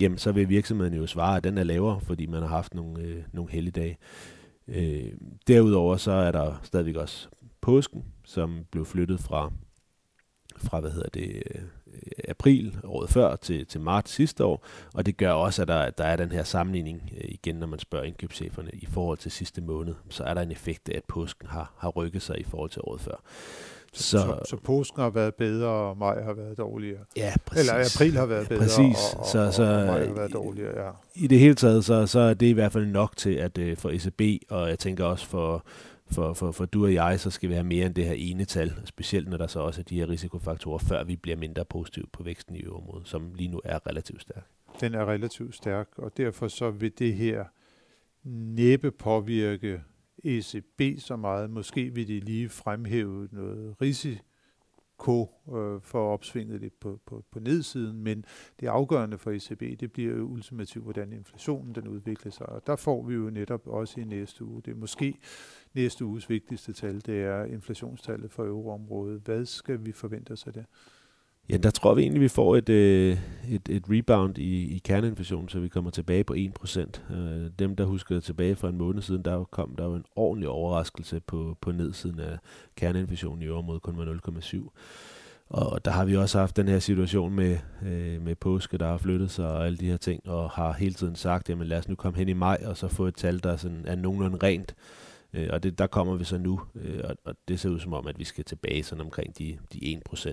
jamen 0.00 0.18
så 0.18 0.32
vil 0.32 0.48
virksomheden 0.48 0.94
jo 0.94 1.06
svare, 1.06 1.36
at 1.36 1.44
den 1.44 1.58
er 1.58 1.64
lavere, 1.64 2.00
fordi 2.00 2.26
man 2.26 2.42
har 2.42 2.48
haft 2.48 2.74
nogle, 2.74 3.02
øh, 3.02 3.22
nogle 3.32 3.52
helligdage. 3.52 3.98
Øh, 4.68 5.12
derudover 5.46 5.96
så 5.96 6.12
er 6.12 6.30
der 6.30 6.60
stadigvæk 6.62 6.96
også 6.96 7.28
påsken, 7.60 8.04
som 8.24 8.64
blev 8.70 8.86
flyttet 8.86 9.20
fra, 9.20 9.52
fra 10.56 10.80
hvad 10.80 10.90
hedder 10.90 11.08
det, 11.08 11.42
øh, 11.54 11.62
april 12.28 12.78
året 12.84 13.10
før 13.10 13.36
til, 13.36 13.66
til 13.66 13.80
marts 13.80 14.12
sidste 14.12 14.44
år, 14.44 14.66
og 14.94 15.06
det 15.06 15.16
gør 15.16 15.32
også, 15.32 15.62
at 15.62 15.68
der, 15.68 15.90
der 15.90 16.04
er 16.04 16.16
den 16.16 16.32
her 16.32 16.44
sammenligning 16.44 17.10
øh, 17.16 17.24
igen, 17.28 17.56
når 17.56 17.66
man 17.66 17.78
spørger 17.78 18.04
indkøbscheferne 18.04 18.70
i 18.72 18.86
forhold 18.86 19.18
til 19.18 19.30
sidste 19.30 19.60
måned, 19.60 19.94
så 20.08 20.24
er 20.24 20.34
der 20.34 20.42
en 20.42 20.52
effekt 20.52 20.88
af, 20.88 20.96
at 20.96 21.04
påsken 21.04 21.48
har, 21.48 21.74
har 21.78 21.88
rykket 21.88 22.22
sig 22.22 22.40
i 22.40 22.44
forhold 22.44 22.70
til 22.70 22.82
året 22.84 23.00
før. 23.00 23.22
Så, 23.96 24.18
så, 24.18 24.38
så 24.48 24.56
påsken 24.56 25.02
har 25.02 25.10
været 25.10 25.34
bedre, 25.34 25.68
og 25.68 25.98
maj 25.98 26.22
har 26.22 26.32
været 26.32 26.58
dårligere. 26.58 27.00
Ja, 27.16 27.34
præcis. 27.46 27.70
Eller 27.70 27.84
april 27.84 28.16
har 28.16 28.26
været 28.26 28.48
bedre, 28.48 28.60
præcis. 28.60 29.14
Og, 29.14 29.20
og, 29.20 29.26
så, 29.26 29.52
så, 29.52 29.62
og 29.62 29.86
maj 29.86 30.06
har 30.06 30.14
været 30.14 30.32
dårligere, 30.32 30.86
ja. 30.86 30.90
I 31.14 31.26
det 31.26 31.38
hele 31.38 31.54
taget, 31.54 31.84
så, 31.84 32.06
så 32.06 32.20
er 32.20 32.34
det 32.34 32.46
i 32.46 32.52
hvert 32.52 32.72
fald 32.72 32.86
nok 32.86 33.16
til, 33.16 33.30
at 33.30 33.58
uh, 33.58 33.76
for 33.76 33.90
ECB, 33.90 34.42
og 34.50 34.68
jeg 34.68 34.78
tænker 34.78 35.04
også 35.04 35.26
for, 35.26 35.64
for, 36.10 36.32
for, 36.32 36.52
for 36.52 36.64
du 36.64 36.84
og 36.84 36.94
jeg, 36.94 37.20
så 37.20 37.30
skal 37.30 37.48
vi 37.48 37.54
have 37.54 37.64
mere 37.64 37.86
end 37.86 37.94
det 37.94 38.04
her 38.04 38.14
ene 38.14 38.44
tal, 38.44 38.72
specielt 38.84 39.28
når 39.28 39.36
der 39.36 39.46
så 39.46 39.60
også 39.60 39.80
er 39.80 39.84
de 39.84 39.96
her 39.96 40.08
risikofaktorer, 40.08 40.78
før 40.78 41.04
vi 41.04 41.16
bliver 41.16 41.36
mindre 41.36 41.64
positive 41.64 42.06
på 42.12 42.22
væksten 42.22 42.56
i 42.56 42.60
øvrigt, 42.60 43.08
som 43.08 43.34
lige 43.34 43.48
nu 43.48 43.60
er 43.64 43.86
relativt 43.86 44.22
stærk. 44.22 44.44
Den 44.80 44.94
er 44.94 45.04
relativt 45.06 45.54
stærk, 45.54 45.88
og 45.96 46.16
derfor 46.16 46.48
så 46.48 46.70
vil 46.70 46.92
det 46.98 47.14
her 47.14 47.44
næppe 48.24 48.90
påvirke 48.90 49.80
ECB 50.26 51.00
så 51.00 51.16
meget. 51.16 51.50
Måske 51.50 51.94
vil 51.94 52.08
de 52.08 52.20
lige 52.20 52.48
fremhæve 52.48 53.28
noget 53.32 53.76
risiko 53.80 55.34
øh, 55.54 55.80
for 55.80 56.12
opsvinget 56.12 56.60
lidt 56.60 56.80
på, 56.80 57.00
på, 57.06 57.24
på 57.30 57.40
nedsiden, 57.40 58.02
men 58.02 58.24
det 58.60 58.66
afgørende 58.66 59.18
for 59.18 59.30
ECB, 59.30 59.80
det 59.80 59.92
bliver 59.92 60.16
jo 60.16 60.24
ultimativt, 60.24 60.84
hvordan 60.84 61.12
inflationen 61.12 61.74
den 61.74 61.88
udvikler 61.88 62.32
sig. 62.32 62.48
Og 62.48 62.66
der 62.66 62.76
får 62.76 63.02
vi 63.02 63.14
jo 63.14 63.30
netop 63.30 63.66
også 63.66 64.00
i 64.00 64.04
næste 64.04 64.44
uge. 64.44 64.62
Det 64.62 64.70
er 64.70 64.76
måske 64.76 65.18
næste 65.74 66.04
uges 66.04 66.30
vigtigste 66.30 66.72
tal, 66.72 67.06
det 67.06 67.22
er 67.22 67.44
inflationstallet 67.44 68.30
for 68.30 68.44
euroområdet. 68.44 69.22
Hvad 69.24 69.46
skal 69.46 69.86
vi 69.86 69.92
forvente 69.92 70.32
os 70.32 70.46
af 70.46 70.52
det? 70.52 70.66
Ja, 71.48 71.56
der 71.56 71.70
tror 71.70 71.94
vi 71.94 72.02
egentlig, 72.02 72.20
vi 72.20 72.28
får 72.28 72.56
et, 72.56 72.68
øh, 72.68 73.18
et, 73.50 73.68
et 73.68 73.84
rebound 73.90 74.38
i, 74.38 74.74
i 74.74 74.78
kerneinflationen, 74.78 75.48
så 75.48 75.60
vi 75.60 75.68
kommer 75.68 75.90
tilbage 75.90 76.24
på 76.24 76.34
1%. 76.34 77.14
Øh, 77.14 77.50
dem, 77.58 77.76
der 77.76 77.84
husker 77.84 78.20
tilbage 78.20 78.56
fra 78.56 78.68
en 78.68 78.78
måned 78.78 79.02
siden, 79.02 79.22
der 79.22 79.44
kom 79.44 79.76
der 79.76 79.84
jo 79.84 79.94
en 79.94 80.04
ordentlig 80.16 80.48
overraskelse 80.48 81.20
på, 81.20 81.56
på 81.60 81.72
nedsiden 81.72 82.20
af 82.20 82.38
kerneinflationen 82.76 83.42
i 83.42 83.48
år 83.48 83.62
mod 83.62 83.80
kun 83.80 83.98
var 83.98 84.20
0,7. 84.40 84.70
Og 85.48 85.84
der 85.84 85.90
har 85.90 86.04
vi 86.04 86.16
også 86.16 86.38
haft 86.38 86.56
den 86.56 86.68
her 86.68 86.78
situation 86.78 87.34
med, 87.34 87.58
øh, 87.86 88.22
med 88.22 88.34
påske, 88.34 88.78
der 88.78 88.86
har 88.86 88.98
flyttet 88.98 89.30
sig 89.30 89.48
og 89.48 89.66
alle 89.66 89.78
de 89.78 89.86
her 89.86 89.96
ting, 89.96 90.28
og 90.28 90.50
har 90.50 90.72
hele 90.72 90.94
tiden 90.94 91.16
sagt, 91.16 91.48
jamen 91.48 91.66
lad 91.66 91.78
os 91.78 91.88
nu 91.88 91.94
komme 91.94 92.18
hen 92.18 92.28
i 92.28 92.32
maj, 92.32 92.62
og 92.64 92.76
så 92.76 92.88
få 92.88 93.06
et 93.06 93.14
tal, 93.14 93.42
der 93.42 93.56
sådan 93.56 93.84
er 93.86 93.96
nogenlunde 93.96 94.38
rent. 94.42 94.74
Øh, 95.32 95.48
og 95.52 95.62
det, 95.62 95.78
der 95.78 95.86
kommer 95.86 96.16
vi 96.16 96.24
så 96.24 96.38
nu, 96.38 96.60
øh, 96.74 97.00
og, 97.04 97.16
og 97.24 97.34
det 97.48 97.60
ser 97.60 97.68
ud 97.68 97.80
som 97.80 97.92
om, 97.92 98.06
at 98.06 98.18
vi 98.18 98.24
skal 98.24 98.44
tilbage 98.44 98.82
sådan 98.82 99.04
omkring 99.04 99.38
de, 99.38 99.58
de 99.72 100.00
1%. 100.10 100.32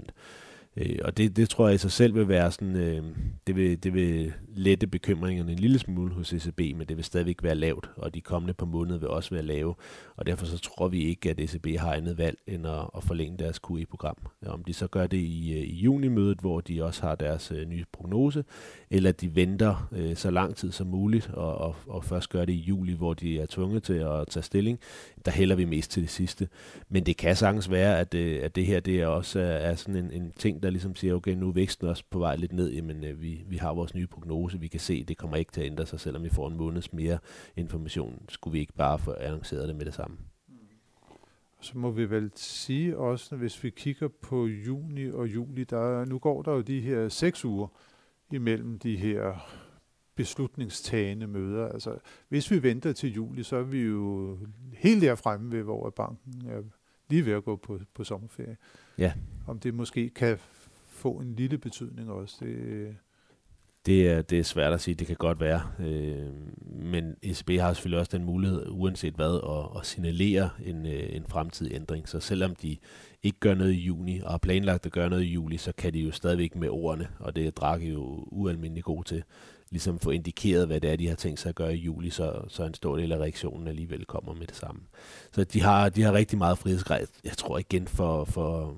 Øh, 0.78 1.00
og 1.04 1.18
det, 1.18 1.36
det 1.36 1.50
tror 1.50 1.68
jeg 1.68 1.76
i 1.76 1.78
sig 1.78 1.92
selv 1.92 2.16
vil 2.16 2.28
være 2.28 2.52
sådan, 2.52 2.76
øh, 2.76 3.04
det, 3.48 3.56
vil, 3.56 3.84
det 3.84 3.94
vil 3.94 4.34
lette 4.56 4.88
bekymringerne 4.88 5.52
en 5.52 5.60
lille 5.60 5.80
smule 5.80 6.14
hos 6.14 6.34
ECB, 6.34 6.60
men 6.60 6.88
det 6.88 6.98
vil 6.98 7.06
stadigvæk 7.06 7.44
være 7.44 7.56
lavt, 7.56 7.90
og 7.98 8.14
de 8.14 8.22
kommende 8.22 8.54
par 8.54 8.66
måneder 8.66 9.00
vil 9.00 9.10
også 9.10 9.30
være 9.30 9.44
lave. 9.44 9.76
Og 10.16 10.26
derfor 10.26 10.46
så 10.46 10.58
tror 10.58 10.88
vi 10.88 11.04
ikke, 11.04 11.30
at 11.30 11.40
ECB 11.40 11.68
har 11.78 11.94
andet 11.94 12.18
valg 12.18 12.38
end 12.48 12.68
at, 12.68 12.90
at 12.98 13.04
forlænge 13.04 13.38
deres 13.38 13.60
QE-program. 13.68 14.18
Om 14.46 14.64
de 14.64 14.74
så 14.74 14.88
gør 14.88 15.08
det 15.08 15.18
i, 15.18 15.64
i 15.68 15.74
i 15.74 15.76
junimødet, 15.76 16.40
hvor 16.40 16.62
de 16.62 16.84
også 16.84 17.02
har 17.02 17.16
deres 17.16 17.52
øh, 17.52 17.68
nye 17.68 17.86
prognose, 17.92 18.44
eller 18.92 19.10
at 19.10 19.22
de 19.22 19.36
venter 19.36 19.90
øh, 19.92 20.16
så 20.16 20.32
lang 20.32 20.56
tid 20.56 20.72
som 20.72 20.88
muligt, 20.88 21.30
og, 21.30 21.58
og, 21.58 21.76
og 21.88 22.04
først 22.04 22.30
gør 22.30 22.46
det 22.46 22.54
i 22.54 22.60
juli, 22.60 22.94
hvor 22.94 23.14
de 23.14 23.40
er 23.40 23.46
tvunget 23.46 23.84
til 23.84 23.94
at 23.94 24.28
tage 24.28 24.44
stilling, 24.44 24.80
der 25.26 25.32
hælder 25.32 25.56
vi 25.56 25.66
mest 25.66 25.92
til 25.92 26.02
det 26.02 26.10
sidste. 26.10 26.48
Men 26.90 27.06
det 27.06 27.18
kan 27.18 27.36
sagtens 27.36 27.72
være, 27.72 28.00
at, 28.00 28.14
øh, 28.14 28.44
at 28.44 28.56
det 28.56 28.66
her 28.66 28.80
det 28.80 29.02
er 29.02 29.08
også 29.08 29.40
er, 29.40 29.44
er 29.44 29.76
sådan 29.76 29.96
en, 29.96 30.12
en 30.12 30.32
ting, 30.40 30.63
der 30.64 30.70
ligesom 30.70 30.96
siger, 30.96 31.14
okay, 31.14 31.34
nu 31.34 31.48
er 31.48 31.54
væksten 31.54 31.88
også 31.88 32.04
på 32.10 32.20
vej 32.20 32.36
lidt 32.36 32.54
ned, 32.54 32.72
jamen 32.72 33.04
øh, 33.04 33.22
vi, 33.22 33.44
vi 33.48 33.58
har 33.58 33.74
vores 33.74 33.96
nye 33.96 34.08
prognose, 34.08 34.60
vi 34.60 34.68
kan 34.68 34.80
se, 34.80 35.04
det 35.04 35.18
kommer 35.18 35.38
ikke 35.38 35.52
til 35.52 35.62
at 35.62 35.68
ændre 35.68 35.86
sig, 35.86 36.00
selvom 36.00 36.24
vi 36.24 36.30
får 36.30 36.48
en 36.48 36.58
måneds 36.58 36.94
mere 36.94 37.18
information. 37.56 38.26
Skulle 38.30 38.52
vi 38.52 38.60
ikke 38.60 38.74
bare 38.74 39.00
få 39.00 39.14
annonceret 39.20 39.68
det 39.68 39.76
med 39.76 39.86
det 39.86 39.94
samme? 39.94 40.18
Så 41.62 41.78
må 41.78 41.92
vi 41.92 42.10
vel 42.10 42.32
sige 42.36 42.98
også, 42.98 43.36
hvis 43.36 43.64
vi 43.64 43.70
kigger 43.70 44.08
på 44.08 44.48
juni 44.48 45.10
og 45.10 45.28
juli, 45.28 45.64
der, 45.64 46.06
nu 46.06 46.20
går 46.20 46.42
der 46.42 46.52
jo 46.52 46.62
de 46.62 46.80
her 46.80 47.10
seks 47.10 47.46
uger 47.46 47.68
imellem 48.32 48.80
de 48.80 48.98
her 48.98 49.34
beslutningstagende 50.16 51.28
møder. 51.28 51.68
Altså, 51.68 51.98
hvis 52.30 52.52
vi 52.52 52.64
venter 52.64 52.94
til 52.94 53.14
juli, 53.14 53.44
så 53.44 53.56
er 53.56 53.64
vi 53.64 53.82
jo 53.82 54.38
helt 54.74 55.02
der 55.02 55.16
fremme 55.16 55.52
ved, 55.52 55.64
hvor 55.64 55.90
banken 55.90 56.50
er 56.50 56.62
lige 57.14 57.26
ved 57.26 57.34
at 57.34 57.44
gå 57.44 57.56
på, 57.56 57.80
på 57.94 58.04
sommerferie. 58.04 58.58
Ja. 58.98 59.14
Om 59.48 59.60
det 59.60 59.74
måske 59.74 60.10
kan 60.10 60.38
få 60.88 61.12
en 61.12 61.36
lille 61.36 61.58
betydning 61.58 62.12
også. 62.12 62.36
Det, 62.40 62.96
det 63.86 64.10
er, 64.10 64.22
det 64.22 64.40
er 64.40 64.44
svært 64.44 64.74
at 64.74 64.82
sige, 64.82 64.96
det 64.96 65.08
kan 65.08 65.16
godt 65.16 65.40
være. 65.40 65.62
Øh, 65.80 66.30
men 66.66 67.16
ECB 67.22 67.50
har 67.50 67.74
selvfølgelig 67.74 68.00
også 68.00 68.18
den 68.18 68.26
mulighed, 68.26 68.66
uanset 68.70 69.14
hvad, 69.14 69.40
at, 69.44 69.80
at 69.80 69.86
signalere 69.86 70.50
en, 70.66 70.86
øh, 70.86 71.16
en 71.16 71.26
fremtidig 71.28 71.74
ændring. 71.76 72.10
Så 72.10 72.20
selvom 72.20 72.56
de 72.56 72.78
ikke 73.24 73.40
gør 73.40 73.54
noget 73.54 73.74
i 73.74 73.80
juni, 73.80 74.20
og 74.20 74.32
har 74.32 74.38
planlagt 74.38 74.86
at 74.86 74.92
gøre 74.92 75.10
noget 75.10 75.24
i 75.24 75.34
juli, 75.34 75.58
så 75.58 75.72
kan 75.78 75.94
de 75.94 76.00
jo 76.00 76.12
stadigvæk 76.12 76.56
med 76.56 76.70
ordene, 76.70 77.08
og 77.20 77.36
det 77.36 77.48
er 77.48 77.52
Draghi 77.52 77.90
jo 77.90 78.28
ualmindeligt 78.32 78.86
god 78.86 79.04
til, 79.04 79.24
ligesom 79.74 80.00
få 80.00 80.10
indikeret, 80.10 80.68
hvad 80.68 80.82
det 80.82 80.92
er, 80.92 80.96
de 80.96 81.08
har 81.08 81.16
tænkt 81.16 81.40
sig 81.40 81.50
at 81.50 81.56
gøre 81.56 81.76
i 81.76 81.80
juli, 81.80 82.10
så, 82.10 82.42
så 82.48 82.64
en 82.64 82.74
stor 82.74 82.98
del 82.98 83.12
af 83.12 83.18
reaktionen 83.18 83.68
alligevel 83.68 84.06
kommer 84.06 84.34
med 84.34 84.48
det 84.48 84.56
samme. 84.56 84.82
Så 85.32 85.44
de 85.44 85.62
har, 85.62 85.90
de 85.90 86.02
har 86.02 86.14
rigtig 86.14 86.38
meget 86.38 86.58
frihedsgrad. 86.58 87.08
Jeg 87.24 87.38
tror 87.38 87.58
igen 87.58 87.88
for, 87.88 88.26
for, 88.26 88.78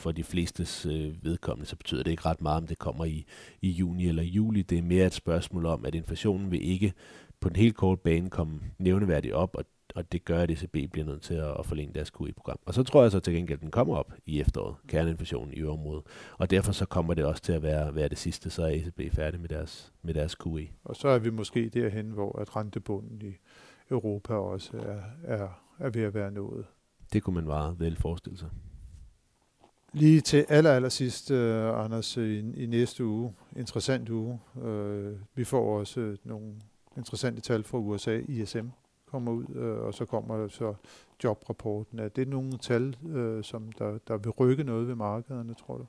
for 0.00 0.12
de 0.12 0.24
flestes 0.24 0.86
øh, 0.86 1.24
vedkommende, 1.24 1.68
så 1.68 1.76
betyder 1.76 2.02
det 2.02 2.10
ikke 2.10 2.26
ret 2.26 2.40
meget, 2.40 2.56
om 2.56 2.66
det 2.66 2.78
kommer 2.78 3.04
i, 3.04 3.26
i 3.62 3.70
juni 3.70 4.08
eller 4.08 4.22
juli. 4.22 4.62
Det 4.62 4.78
er 4.78 4.82
mere 4.82 5.06
et 5.06 5.14
spørgsmål 5.14 5.66
om, 5.66 5.84
at 5.84 5.94
inflationen 5.94 6.50
vil 6.50 6.70
ikke 6.70 6.92
på 7.40 7.48
den 7.48 7.56
helt 7.56 7.76
korte 7.76 8.00
bane 8.04 8.30
komme 8.30 8.60
nævneværdigt 8.78 9.34
op, 9.34 9.54
og 9.54 9.64
og 9.94 10.12
det 10.12 10.24
gør, 10.24 10.42
at 10.42 10.50
ECB 10.50 10.92
bliver 10.92 11.04
nødt 11.04 11.22
til 11.22 11.34
at, 11.34 11.58
at 11.58 11.66
forlænge 11.66 11.94
deres 11.94 12.10
QE-program. 12.10 12.58
Og 12.66 12.74
så 12.74 12.82
tror 12.82 13.02
jeg 13.02 13.10
så 13.10 13.20
til 13.20 13.34
gengæld, 13.34 13.58
at 13.58 13.62
den 13.62 13.70
kommer 13.70 13.96
op 13.96 14.12
i 14.26 14.40
efteråret, 14.40 14.76
kerneinflationen 14.88 15.54
i 15.54 15.64
området. 15.64 16.04
Og 16.38 16.50
derfor 16.50 16.72
så 16.72 16.86
kommer 16.86 17.14
det 17.14 17.24
også 17.24 17.42
til 17.42 17.52
at 17.52 17.62
være, 17.62 17.94
være 17.94 18.08
det 18.08 18.18
sidste, 18.18 18.50
så 18.50 18.62
er 18.62 18.68
ECB 18.68 19.14
færdig 19.14 19.40
med 19.40 19.48
deres, 19.48 19.92
med 20.02 20.14
deres 20.14 20.34
QE. 20.34 20.68
Og 20.84 20.96
så 20.96 21.08
er 21.08 21.18
vi 21.18 21.30
måske 21.30 21.68
derhen, 21.68 22.10
hvor 22.10 22.38
at 22.38 22.56
rentebunden 22.56 23.22
i 23.22 23.36
Europa 23.90 24.34
også 24.34 24.76
er, 24.76 25.00
er, 25.24 25.48
er 25.78 25.90
ved 25.90 26.02
at 26.02 26.14
være 26.14 26.30
nået. 26.30 26.64
Det 27.12 27.22
kunne 27.22 27.34
man 27.34 27.44
meget 27.44 27.80
vel 27.80 27.96
forestille 27.96 28.38
sig. 28.38 28.48
Lige 29.92 30.20
til 30.20 30.46
aller, 30.48 30.72
aller 30.72 30.88
sidst, 30.88 31.30
uh, 31.30 31.84
Anders, 31.84 32.16
i, 32.16 32.38
i 32.38 32.66
næste 32.66 33.04
uge, 33.04 33.34
interessant 33.56 34.08
uge. 34.08 34.40
Uh, 34.54 35.12
vi 35.34 35.44
får 35.44 35.78
også 35.78 36.00
uh, 36.00 36.14
nogle 36.24 36.54
interessante 36.96 37.40
tal 37.40 37.64
fra 37.64 37.78
USA, 37.78 38.20
ISM 38.28 38.66
kommer 39.10 39.32
ud, 39.32 39.44
øh, 39.54 39.78
og 39.78 39.94
så 39.94 40.04
kommer 40.04 40.48
så 40.48 40.74
jobrapporten. 41.24 41.98
Er 41.98 42.08
det 42.08 42.28
nogle 42.28 42.58
tal, 42.58 42.96
øh, 43.08 43.44
som 43.44 43.72
der, 43.72 43.98
der 44.08 44.16
vil 44.16 44.30
rykke 44.30 44.64
noget 44.64 44.88
ved 44.88 44.94
markederne, 44.94 45.54
tror 45.54 45.76
du? 45.76 45.86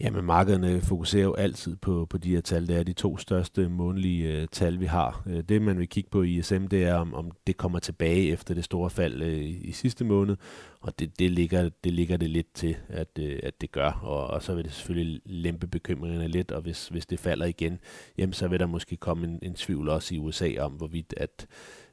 Ja, 0.00 0.10
men 0.10 0.24
markederne 0.24 0.80
fokuserer 0.80 1.24
jo 1.24 1.34
altid 1.34 1.76
på, 1.76 2.06
på 2.10 2.18
de 2.18 2.30
her 2.34 2.40
tal. 2.40 2.68
Det 2.68 2.76
er 2.76 2.82
de 2.82 2.92
to 2.92 3.16
største 3.16 3.68
månedlige 3.68 4.40
øh, 4.40 4.48
tal, 4.48 4.80
vi 4.80 4.86
har. 4.86 5.22
Øh, 5.26 5.42
det, 5.42 5.62
man 5.62 5.78
vil 5.78 5.88
kigge 5.88 6.10
på 6.10 6.22
i 6.22 6.38
ISM, 6.38 6.66
det 6.66 6.84
er, 6.84 6.94
om, 6.94 7.14
om 7.14 7.30
det 7.46 7.56
kommer 7.56 7.78
tilbage 7.78 8.28
efter 8.28 8.54
det 8.54 8.64
store 8.64 8.90
fald 8.90 9.22
øh, 9.22 9.40
i 9.40 9.72
sidste 9.72 10.04
måned. 10.04 10.36
Og 10.80 10.98
det, 10.98 11.18
det, 11.18 11.30
ligger, 11.30 11.70
det 11.84 11.92
ligger 11.92 12.16
det 12.16 12.30
lidt 12.30 12.54
til, 12.54 12.76
at, 12.88 13.18
øh, 13.18 13.40
at 13.42 13.60
det 13.60 13.72
gør. 13.72 13.90
Og, 13.90 14.26
og 14.26 14.42
så 14.42 14.54
vil 14.54 14.64
det 14.64 14.72
selvfølgelig 14.72 15.20
lempe 15.24 15.66
bekymringerne 15.66 16.28
lidt, 16.28 16.52
og 16.52 16.62
hvis, 16.62 16.88
hvis 16.88 17.06
det 17.06 17.20
falder 17.20 17.46
igen, 17.46 17.78
jamen, 18.18 18.32
så 18.32 18.48
vil 18.48 18.60
der 18.60 18.66
måske 18.66 18.96
komme 18.96 19.26
en, 19.26 19.38
en 19.42 19.54
tvivl 19.54 19.88
også 19.88 20.14
i 20.14 20.18
USA 20.18 20.50
om, 20.58 20.72
hvorvidt 20.72 21.14
at 21.16 21.46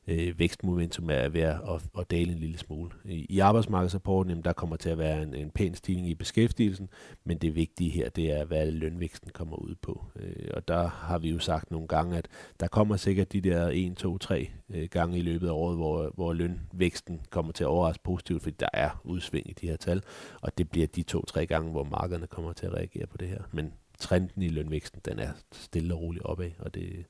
øh, 0.09 0.39
vækstmomentum 0.39 1.09
er 1.09 1.29
ved 1.29 1.41
at, 1.41 1.55
at, 1.55 1.81
at 1.99 2.11
dale 2.11 2.31
en 2.31 2.37
lille 2.37 2.57
smule. 2.57 2.91
I, 3.05 3.25
i 3.29 3.39
arbejdsmarkedsrapporten, 3.39 4.29
jamen, 4.29 4.43
der 4.43 4.53
kommer 4.53 4.75
til 4.75 4.89
at 4.89 4.97
være 4.97 5.23
en, 5.23 5.35
en 5.35 5.51
pæn 5.51 5.75
stigning 5.75 6.09
i 6.09 6.15
beskæftigelsen, 6.15 6.89
men 7.23 7.37
det 7.37 7.55
vigtige 7.55 7.89
her, 7.89 8.09
det 8.09 8.31
er, 8.31 8.45
hvad 8.45 8.71
lønvæksten 8.71 9.31
kommer 9.33 9.57
ud 9.57 9.75
på. 9.81 10.05
Øh, 10.15 10.49
og 10.53 10.67
der 10.67 10.87
har 10.87 11.19
vi 11.19 11.29
jo 11.29 11.39
sagt 11.39 11.71
nogle 11.71 11.87
gange, 11.87 12.17
at 12.17 12.27
der 12.59 12.67
kommer 12.67 12.97
sikkert 12.97 13.33
de 13.33 13.41
der 13.41 13.69
1, 13.73 13.97
2, 13.97 14.17
3 14.17 14.49
øh, 14.69 14.89
gange 14.91 15.17
i 15.17 15.21
løbet 15.21 15.47
af 15.47 15.51
året, 15.51 15.77
hvor, 15.77 16.11
hvor 16.15 16.33
lønvæksten 16.33 17.21
kommer 17.29 17.51
til 17.51 17.63
at 17.63 17.67
overraske 17.67 18.03
positivt, 18.03 18.43
fordi 18.43 18.55
der 18.59 18.69
er 18.73 19.01
udsving 19.03 19.49
i 19.49 19.53
de 19.53 19.67
her 19.67 19.77
tal, 19.77 20.03
og 20.41 20.57
det 20.57 20.69
bliver 20.69 20.87
de 20.87 21.03
to-tre 21.03 21.45
gange, 21.45 21.71
hvor 21.71 21.83
markederne 21.83 22.27
kommer 22.27 22.53
til 22.53 22.65
at 22.65 22.73
reagere 22.73 23.07
på 23.07 23.17
det 23.17 23.27
her. 23.27 23.41
Men 23.51 23.73
trenden 23.99 24.41
i 24.41 24.47
lønvæksten, 24.47 25.01
den 25.05 25.19
er 25.19 25.29
stille 25.51 25.93
og 25.93 26.01
roligt 26.01 26.25
opad, 26.25 26.51
og 26.59 26.73
det, 26.73 27.05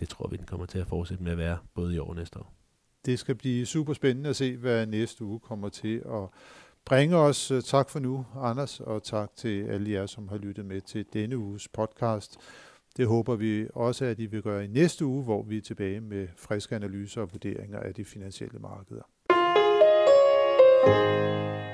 det 0.00 0.08
tror 0.08 0.28
vi, 0.28 0.36
den 0.36 0.46
kommer 0.46 0.66
til 0.66 0.78
at 0.78 0.86
fortsætte 0.86 1.24
med 1.24 1.32
at 1.32 1.38
være, 1.38 1.58
både 1.74 1.94
i 1.94 1.98
år 1.98 2.08
og 2.08 2.16
næste 2.16 2.38
år. 2.38 2.54
Det 3.06 3.18
skal 3.18 3.34
blive 3.34 3.66
super 3.66 3.92
spændende 3.92 4.30
at 4.30 4.36
se, 4.36 4.56
hvad 4.56 4.86
næste 4.86 5.24
uge 5.24 5.40
kommer 5.40 5.68
til 5.68 5.96
at 5.98 6.28
bringe 6.84 7.16
os. 7.16 7.52
Tak 7.64 7.90
for 7.90 7.98
nu, 7.98 8.26
Anders, 8.36 8.80
og 8.80 9.02
tak 9.02 9.36
til 9.36 9.64
alle 9.64 9.90
jer, 9.90 10.06
som 10.06 10.28
har 10.28 10.36
lyttet 10.36 10.64
med 10.64 10.80
til 10.80 11.06
denne 11.12 11.38
uges 11.38 11.68
podcast. 11.68 12.36
Det 12.96 13.06
håber 13.06 13.36
vi 13.36 13.66
også, 13.74 14.04
at 14.04 14.18
I 14.18 14.26
vil 14.26 14.42
gøre 14.42 14.64
i 14.64 14.68
næste 14.68 15.04
uge, 15.04 15.24
hvor 15.24 15.42
vi 15.42 15.56
er 15.56 15.62
tilbage 15.62 16.00
med 16.00 16.28
friske 16.36 16.74
analyser 16.74 17.20
og 17.20 17.32
vurderinger 17.32 17.80
af 17.80 17.94
de 17.94 18.04
finansielle 18.04 18.58
markeder. 18.58 19.02
thank 20.84 21.66
you 21.66 21.71